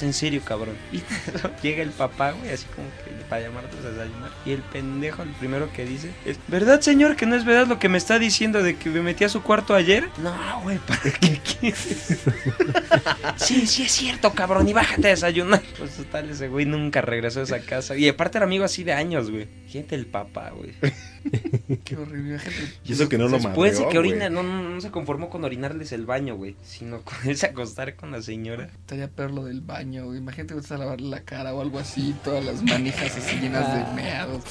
[0.00, 0.76] Es en serio, cabrón.
[0.92, 1.02] Y
[1.62, 4.30] llega el papá, güey, así como que para llamarnos a desayunar.
[4.46, 7.78] Y el pendejo, el primero que dice es, ¿verdad, señor, que no es verdad lo
[7.78, 10.08] que me está diciendo de que me metí a su cuarto ayer?
[10.22, 12.18] No, güey, ¿para qué quieres?
[13.36, 15.60] sí, sí es cierto, cabrón, y bájate a desayunar.
[15.76, 17.94] Pues total, ese güey nunca regresó a esa casa.
[17.94, 19.48] Y aparte era amigo así de años, güey.
[19.68, 20.72] Gente el papá, güey.
[21.84, 22.38] Qué horrible.
[22.38, 22.74] gente.
[22.84, 24.10] Y eso que no lo Después de madreó, que güey.
[24.12, 26.56] orina, no, no, no se conformó con orinarles el baño, güey.
[26.62, 28.64] Sino con irse a acostar con la señora.
[28.80, 30.18] Estaría peor lo del baño, güey.
[30.18, 33.66] Imagínate que vas a lavarle la cara o algo así, todas las manijas así llenas
[33.74, 34.42] de meados.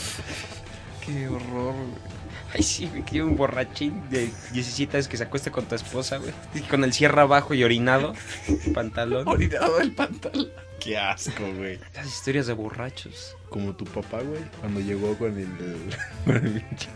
[1.06, 2.20] Qué horror, güey.
[2.52, 6.18] Ay, sí, güey, que un borrachín de 17 años que se acueste con tu esposa,
[6.18, 6.32] güey.
[6.56, 8.14] Y con el cierre abajo y orinado,
[8.74, 9.28] pantalón.
[9.28, 10.50] Orinado del pantalón.
[10.80, 11.80] Qué asco, güey.
[11.94, 13.36] Las historias de borrachos.
[13.50, 15.48] Como tu papá, güey, cuando llegó con el,
[16.28, 16.88] el pinche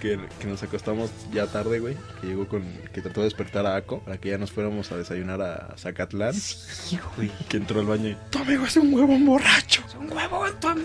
[0.00, 2.62] que, que, nos acostamos ya tarde, güey, que llegó con,
[2.92, 6.32] que trató de despertar a Aco para que ya nos fuéramos a desayunar a Zacatlán,
[6.34, 7.30] Sí, güey.
[7.48, 9.82] que entró al baño y, tu amigo es un huevo borracho.
[9.86, 10.84] Es un huevo, Anton.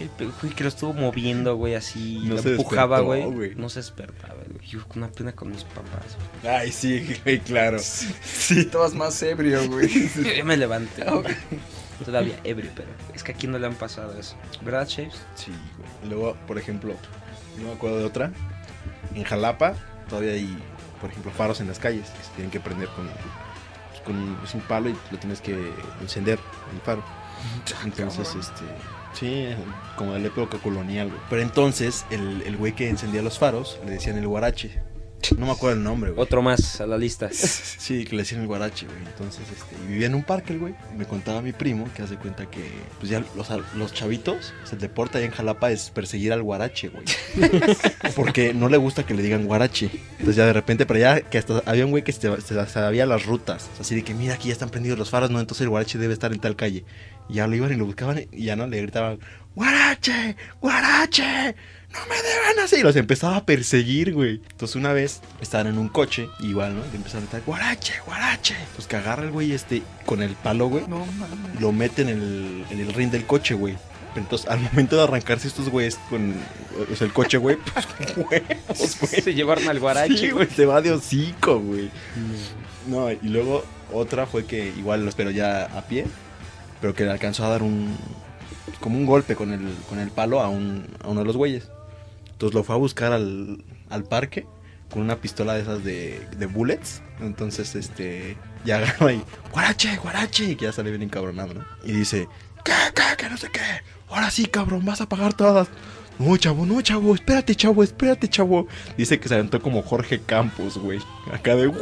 [0.00, 2.20] El güey que lo estuvo moviendo, güey, así.
[2.24, 3.24] No lo empujaba, güey.
[3.24, 3.54] güey.
[3.56, 4.66] No se despertaba, güey.
[4.66, 6.16] Yo con una pena con mis papás.
[6.44, 7.78] Ay, sí, güey, claro.
[7.78, 9.88] Sí, estabas más ebrio, güey.
[10.36, 11.02] Yo me levanté.
[11.06, 11.28] Ah, ok.
[12.04, 14.36] Todavía ebrio, pero es que aquí no le han pasado eso.
[14.62, 15.16] ¿Verdad, Shaves?
[15.34, 16.10] Sí, güey.
[16.10, 16.94] Luego, por ejemplo,
[17.58, 18.32] no me acuerdo de otra.
[19.14, 19.74] En Jalapa
[20.08, 20.56] todavía hay,
[21.00, 23.08] por ejemplo, faros en las calles que se tienen que prender con,
[24.04, 26.38] con es un palo y lo tienes que encender
[26.72, 27.02] el faro.
[27.84, 28.64] Entonces, este,
[29.18, 29.48] sí,
[29.96, 31.20] como de la época colonial, güey.
[31.28, 34.80] Pero entonces, el, el güey que encendía los faros le decían el guarache.
[35.36, 36.22] No me acuerdo el nombre, güey.
[36.22, 37.28] Otro más a la lista.
[37.78, 38.98] Sí, que le decían el guarache, güey.
[38.98, 40.74] Entonces, este, y vivía en un parque el güey.
[40.96, 42.62] Me contaba mi primo que hace cuenta que,
[42.98, 46.42] pues ya los, los chavitos, o sea, el deporte allá en Jalapa es perseguir al
[46.42, 47.04] guarache, güey.
[48.16, 49.90] Porque no le gusta que le digan guarache.
[50.12, 53.06] Entonces ya de repente, pero ya que hasta había un güey que se, se sabía
[53.06, 53.68] las rutas.
[53.72, 55.70] O sea, así de que, mira, aquí ya están prendidos los faros, no, entonces el
[55.70, 56.84] guarache debe estar en tal calle.
[57.28, 59.18] Y ya lo iban y lo buscaban y ya no le gritaban,
[59.54, 60.36] ¡Guarache!
[60.60, 61.54] ¡Guarache!
[61.92, 62.76] ¡No me deben así!
[62.76, 64.40] Y los empezaba a perseguir, güey.
[64.50, 66.82] Entonces una vez estaban en un coche, igual, ¿no?
[66.92, 67.94] Y empezaron a gritar, ¡Guarache!
[68.06, 68.56] ¡Guarache!
[68.76, 70.84] Pues que agarra el güey este con el palo, güey.
[70.86, 71.60] No mames.
[71.60, 73.76] Lo mete en el, en el ring del coche, güey.
[74.14, 76.34] Pero entonces, al momento de arrancarse estos güeyes con
[76.90, 79.22] o sea, el coche, güey, pues, huevos, güey.
[79.22, 81.90] Se llevaron al Sí, guarache, güey, se va de hocico, güey.
[82.86, 86.06] No, y luego otra fue que igual lo esperó ya a pie,
[86.80, 87.96] pero que le alcanzó a dar un
[88.80, 91.70] como un golpe con el con el palo a un a uno de los güeyes.
[92.30, 94.46] Entonces lo fue a buscar al, al parque
[94.90, 97.02] con una pistola de esas de, bullets.
[97.20, 99.22] Entonces, este, ya agarra ahí,
[99.52, 101.64] guarache, guarache, y que ya sale bien encabronado, ¿no?
[101.84, 102.28] Y dice,
[102.64, 103.60] ¿qué, qué, qué, no sé qué?
[104.08, 105.68] Ahora sí, cabrón, vas a pagar todas.
[106.18, 108.66] No, chavo, no, chavo, espérate, chavo, espérate, chavo.
[108.96, 110.98] Dice que se aventó como Jorge Campos, güey.
[111.32, 111.72] Acá de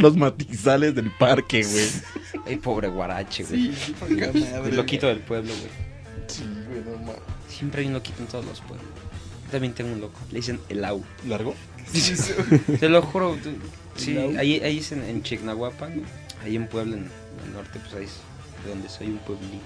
[0.00, 1.86] los matizales del parque, güey.
[2.46, 3.72] Ay, pobre guarache, güey.
[3.74, 3.94] Sí.
[4.64, 5.70] El loquito del pueblo, güey.
[6.26, 7.20] Sí, güey, no mames.
[7.48, 8.86] Siempre hay un loquito en todos los pueblos.
[9.46, 10.18] Yo también tengo un loco.
[10.30, 11.02] Le dicen el au.
[11.26, 11.54] ¿Largo?
[12.80, 13.36] Te lo juro.
[13.42, 13.50] tú-
[13.96, 16.02] Sí, ahí, ahí es en, en Chignahuapan.
[16.42, 17.10] Ahí en Puebla, en
[17.46, 18.12] el norte, pues ahí es
[18.64, 19.56] de donde soy, un pueblito.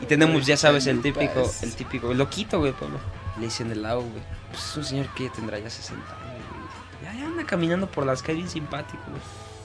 [0.00, 2.98] Y tenemos, ya sabes, el típico, el típico, loquito, güey, Pablo.
[3.38, 4.22] Le dicen el au, güey.
[4.50, 7.16] Pues es un señor que ya tendrá ya 60 años, güey.
[7.18, 9.22] Ya, anda caminando por las calles bien simpático, güey.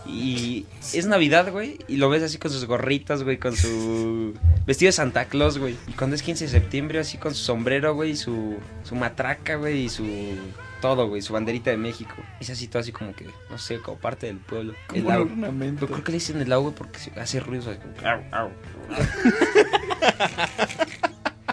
[0.08, 4.36] Y es Navidad, güey, y lo ves así con sus gorritas, güey, con su
[4.68, 5.76] vestido de Santa Claus, güey.
[5.88, 9.56] Y cuando es 15 de septiembre, así con su sombrero, güey, y su, su matraca,
[9.56, 10.06] güey, y su
[10.80, 12.14] todo, güey, su banderita de México.
[12.40, 14.76] Es así todo así como que, no sé, como parte del pueblo.
[14.88, 15.80] Como El un ornamento.
[15.80, 17.94] Pero creo que le dicen el güey, porque hace ruidos así como,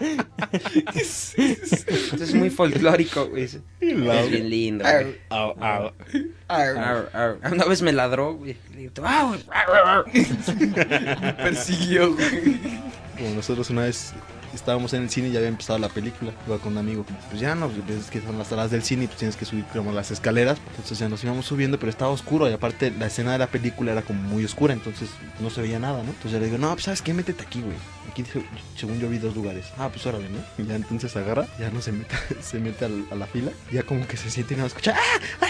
[0.01, 0.13] au.
[1.37, 3.45] Entonces es muy folclórico, güey.
[3.45, 5.17] Es es bien lindo, güey.
[5.29, 5.55] Au.
[7.51, 8.57] Una vez me ladró, güey.
[8.75, 8.83] Me
[11.35, 12.59] persiguió, güey.
[13.17, 14.13] Como nosotros una vez
[14.55, 16.33] estábamos en el cine y ya había empezado la película.
[16.47, 17.05] Iba con un amigo.
[17.31, 19.45] Pues ya no, pues es que son las salas del cine y pues tienes que
[19.45, 20.59] subir como las escaleras.
[20.71, 22.49] Entonces ya nos íbamos subiendo, pero estaba oscuro.
[22.49, 25.79] Y aparte la escena de la película era como muy oscura, entonces no se veía
[25.79, 26.11] nada, ¿no?
[26.11, 27.77] Entonces le digo, no, pues sabes qué, métete aquí, güey.
[28.11, 28.45] Aquí se-
[28.77, 29.67] según yo vi dos lugares.
[29.79, 30.39] Ah, pues órale, ¿no?
[30.63, 33.51] Y ya entonces agarra, ya no se mete, se mete al- a la fila.
[33.71, 34.95] Ya como que se siente y nada, escucha.
[34.97, 35.21] ¡Ah!
[35.41, 35.47] ¡Ah!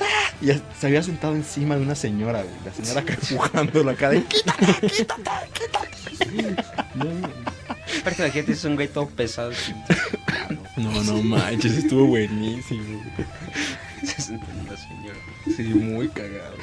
[0.00, 0.34] ¡Ah!
[0.40, 2.54] Y ya se había sentado encima de una señora, güey.
[2.64, 4.14] La señora acá empujando la cara.
[4.14, 6.56] de, "Quítate, quítate, quítate".
[8.00, 9.52] Aparte la gente es un güey todo pesado.
[10.76, 13.02] No, no manches, estuvo buenísimo.
[14.04, 15.18] Se siente una señora.
[15.56, 16.54] Sí, muy cagado.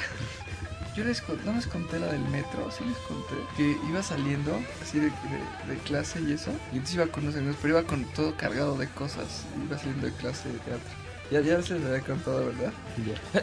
[0.96, 3.34] Yo les con- no les conté la del metro, sí les conté.
[3.56, 6.50] Que iba saliendo así de, de- de clase y eso.
[6.72, 9.44] Y entonces iba con unos amigos, pero iba con todo cargado de cosas.
[9.66, 10.90] Iba saliendo de clase de teatro.
[11.30, 12.72] Ya, ya se les había contado, ¿verdad?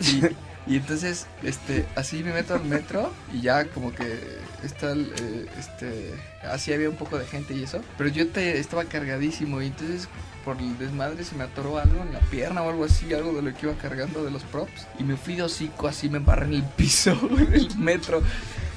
[0.67, 4.19] Y, y entonces, este, así me meto al metro y ya como que
[4.63, 7.81] está, eh, este, así había un poco de gente y eso.
[7.97, 10.07] Pero yo te, estaba cargadísimo y entonces
[10.47, 13.41] por el desmadre se me atoró algo en la pierna o algo así, algo de
[13.41, 14.87] lo que iba cargando de los props.
[14.97, 18.23] Y me fui de hocico así, me embarré en el piso, en el metro.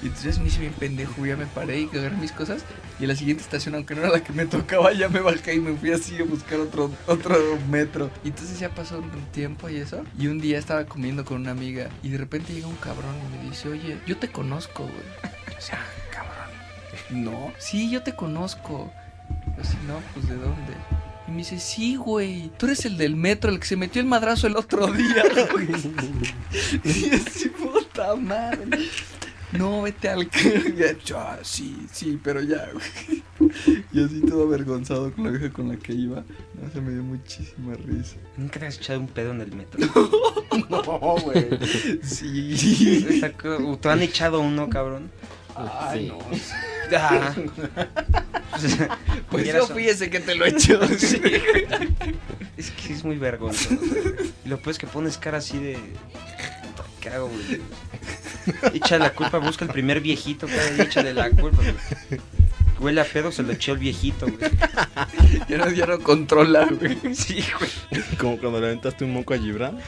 [0.02, 2.64] Y entonces me hice bien pendejo, ya me paré y agarré mis cosas.
[2.98, 5.54] Y en la siguiente estación, aunque no era la que me tocaba, ya me bajé
[5.54, 7.36] y me fui así a buscar otro, otro
[7.70, 8.10] metro.
[8.24, 10.02] Y entonces ya pasó un tiempo y eso.
[10.18, 13.36] Y un día estaba comiendo con una amiga y de repente llega un cabrón y
[13.36, 15.39] me dice, oye, yo te conozco, güey.
[15.60, 15.78] O sea,
[16.10, 17.24] cabrón.
[17.24, 17.52] No.
[17.58, 18.90] Sí, yo te conozco.
[19.56, 20.72] Yo así, no, pues ¿de dónde?
[21.28, 24.08] Y me dice, sí, güey, tú eres el del metro, el que se metió el
[24.08, 25.68] madrazo el otro día, güey.
[26.82, 28.88] y así, puta madre.
[29.52, 30.30] No, vete al...
[31.16, 33.22] "Ah, sí, sí, pero ya, güey.
[33.92, 36.22] Y así todo avergonzado con la vieja con la que iba.
[36.60, 38.16] No, se me dio muchísima risa.
[38.36, 39.80] Nunca te has echado un pedo en el metro.
[40.68, 40.82] No,
[41.22, 41.48] güey.
[42.02, 43.10] Sí.
[43.80, 45.10] ¿Te han echado uno, cabrón?
[45.56, 46.18] Ay, no.
[46.92, 47.34] Ah.
[49.30, 50.80] Pues yo fíjese que te lo he hecho.
[50.98, 51.20] Sí.
[52.56, 53.78] Es que es muy vergonzoso.
[54.44, 55.78] Y lo peor es que pones cara así de.
[57.00, 57.60] ¿Qué hago, güey?
[58.74, 62.20] Echa la culpa, busca el primer viejito, cara, y échale la culpa, güey.
[62.80, 64.38] Huele a pedo, se lo echó el viejito, güey.
[65.48, 66.98] Ya no, ya no controla, güey.
[67.14, 67.70] Sí, güey.
[68.18, 69.78] Como cuando le aventaste un moco a Gibran.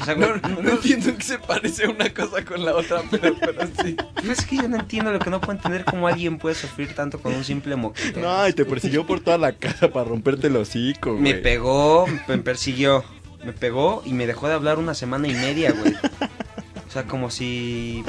[0.00, 3.36] O sea, güey, No, no entiendo que se parece una cosa con la otra, pero,
[3.38, 3.96] pero sí.
[4.28, 7.20] Es que yo no entiendo lo que no puedo entender cómo alguien puede sufrir tanto
[7.20, 8.20] con un simple moquito.
[8.20, 11.22] No, y te persiguió por toda la casa para romperte el hocico, güey.
[11.22, 13.04] Me pegó, me persiguió.
[13.44, 15.94] Me pegó y me dejó de hablar una semana y media, güey.
[15.94, 18.02] O sea, como si.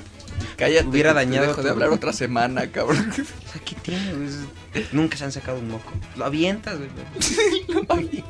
[0.59, 0.87] Cállate.
[0.87, 3.09] Hubiera dañado Dejo de hablar otra semana, cabrón.
[3.17, 4.27] O sea, ¿qué tiene, güey?
[4.27, 5.91] Es- Nunca se han sacado un moco.
[6.15, 6.89] Lo avientas, güey.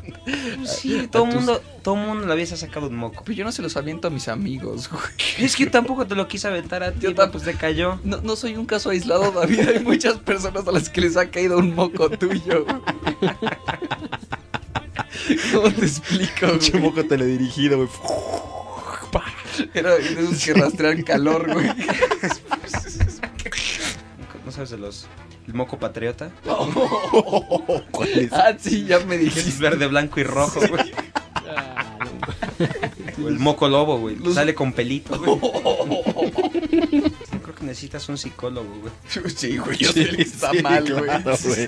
[0.59, 3.23] Pues sí, todo el tus- mundo, todo mundo la había sacado un moco.
[3.25, 5.01] Pero yo no se los aviento a mis amigos, güey.
[5.39, 7.99] Es que yo tampoco te lo quise aventar a ti, Yo pues te cayó.
[8.03, 9.67] No, no soy un caso aislado, David.
[9.67, 12.65] Hay muchas personas a las que les ha caído un moco tuyo.
[15.53, 16.81] ¿Cómo te explico, güey?
[16.81, 17.89] moco teledirigido, güey.
[19.73, 21.67] Era de esos que rastrean calor, güey.
[24.59, 25.07] ¿No sabes de los...
[25.47, 26.31] El moco patriota?
[27.91, 28.33] ¿Cuál es?
[28.33, 29.63] Ah, sí, ya me Es dijiste.
[29.63, 30.91] verde, blanco y rojo, güey.
[32.59, 32.65] No.
[33.23, 34.17] O el moco lobo, güey.
[34.17, 35.39] Los- Sale con pelito, güey.
[35.39, 35.41] Yo
[37.41, 38.91] creo que necesitas un psicólogo, güey.
[39.33, 41.03] Sí, güey, yo sé que está mal, güey.
[41.05, 41.67] claro, güey.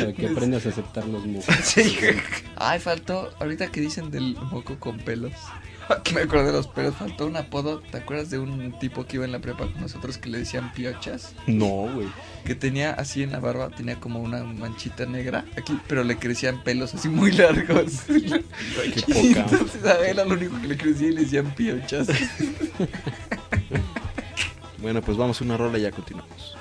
[0.00, 1.54] Para que aprendas a aceptar los mocos.
[1.62, 2.16] Sí, güey.
[2.56, 5.32] Ay, faltó, ahorita que dicen del moco con pelos.
[6.14, 7.80] Me acuerdo de los pelos, faltó un apodo.
[7.80, 10.72] ¿Te acuerdas de un tipo que iba en la prepa con nosotros que le decían
[10.72, 11.34] piochas?
[11.46, 12.08] No, güey.
[12.44, 16.62] Que tenía así en la barba, tenía como una manchita negra aquí, pero le crecían
[16.62, 18.02] pelos así muy largos.
[18.06, 18.42] Qué
[19.12, 19.46] poca.
[19.50, 22.08] entonces a él era lo único que le crecía y le decían piochas.
[24.80, 26.56] Bueno, pues vamos a una rola y ya continuamos.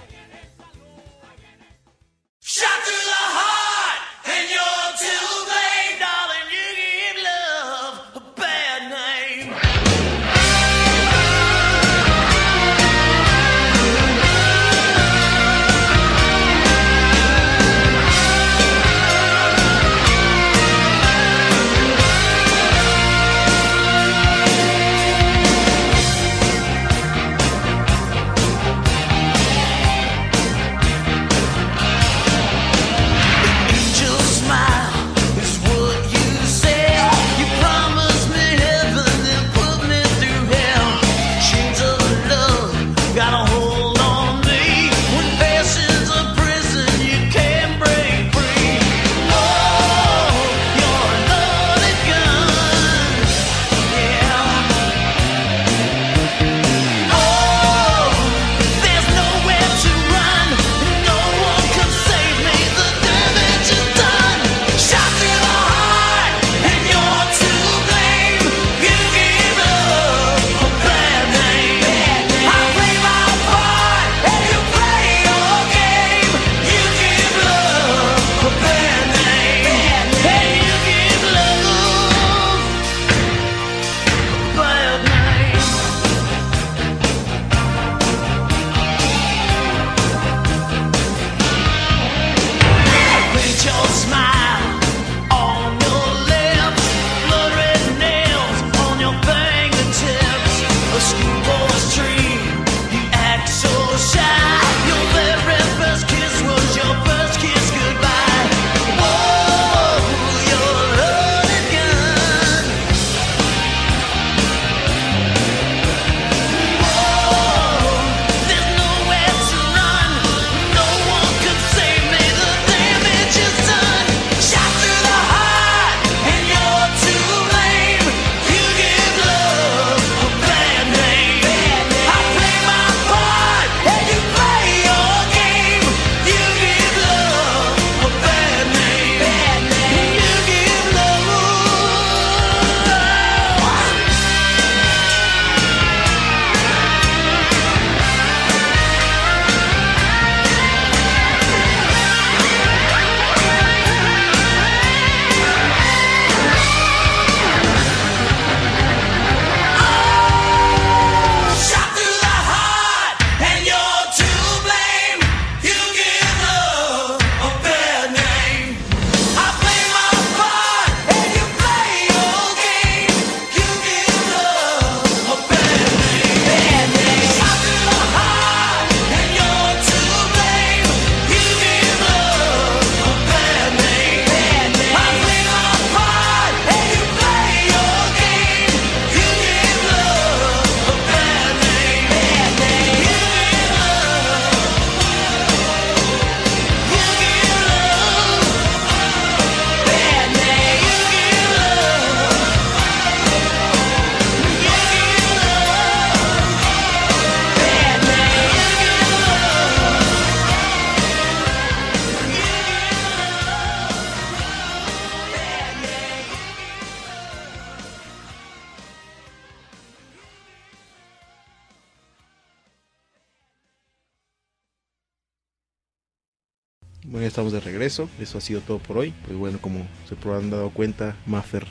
[228.19, 229.13] Eso ha sido todo por hoy.
[229.25, 231.65] Pues bueno, como se podrán dado cuenta, Maffer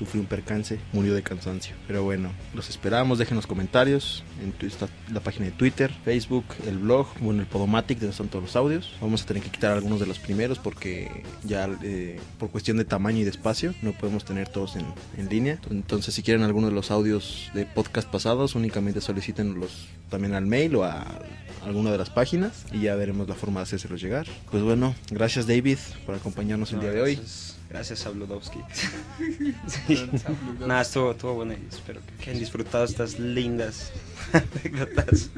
[0.00, 1.74] sufrió un percance, murió de cansancio.
[1.86, 7.06] Pero bueno, los esperamos, déjenos comentarios en esta- la página de Twitter, Facebook, el blog,
[7.20, 8.94] bueno, el Podomatic, donde están todos los audios.
[9.02, 12.86] Vamos a tener que quitar algunos de los primeros porque ya eh, por cuestión de
[12.86, 14.86] tamaño y de espacio no podemos tener todos en,
[15.18, 15.58] en línea.
[15.70, 20.76] Entonces, si quieren algunos de los audios de podcast pasados, únicamente solicítenlos también al mail
[20.76, 21.04] o a
[21.66, 24.26] alguna de las páginas y ya veremos la forma de hacérselos llegar.
[24.50, 25.76] Pues bueno, gracias David
[26.06, 27.20] por acompañarnos el día de hoy.
[27.70, 28.58] Gracias a Bludowski.
[30.66, 33.92] Nada, estuvo, estuvo bueno y espero que hayan disfrutado estas lindas
[34.32, 35.30] anécdotas.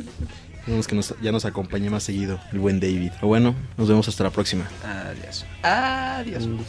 [0.60, 3.10] Esperemos que ya nos acompañe más seguido el buen David.
[3.16, 4.66] Pero bueno, nos vemos hasta la próxima.
[4.82, 5.44] Adiós.
[5.62, 6.44] Adiós.
[6.44, 6.64] Un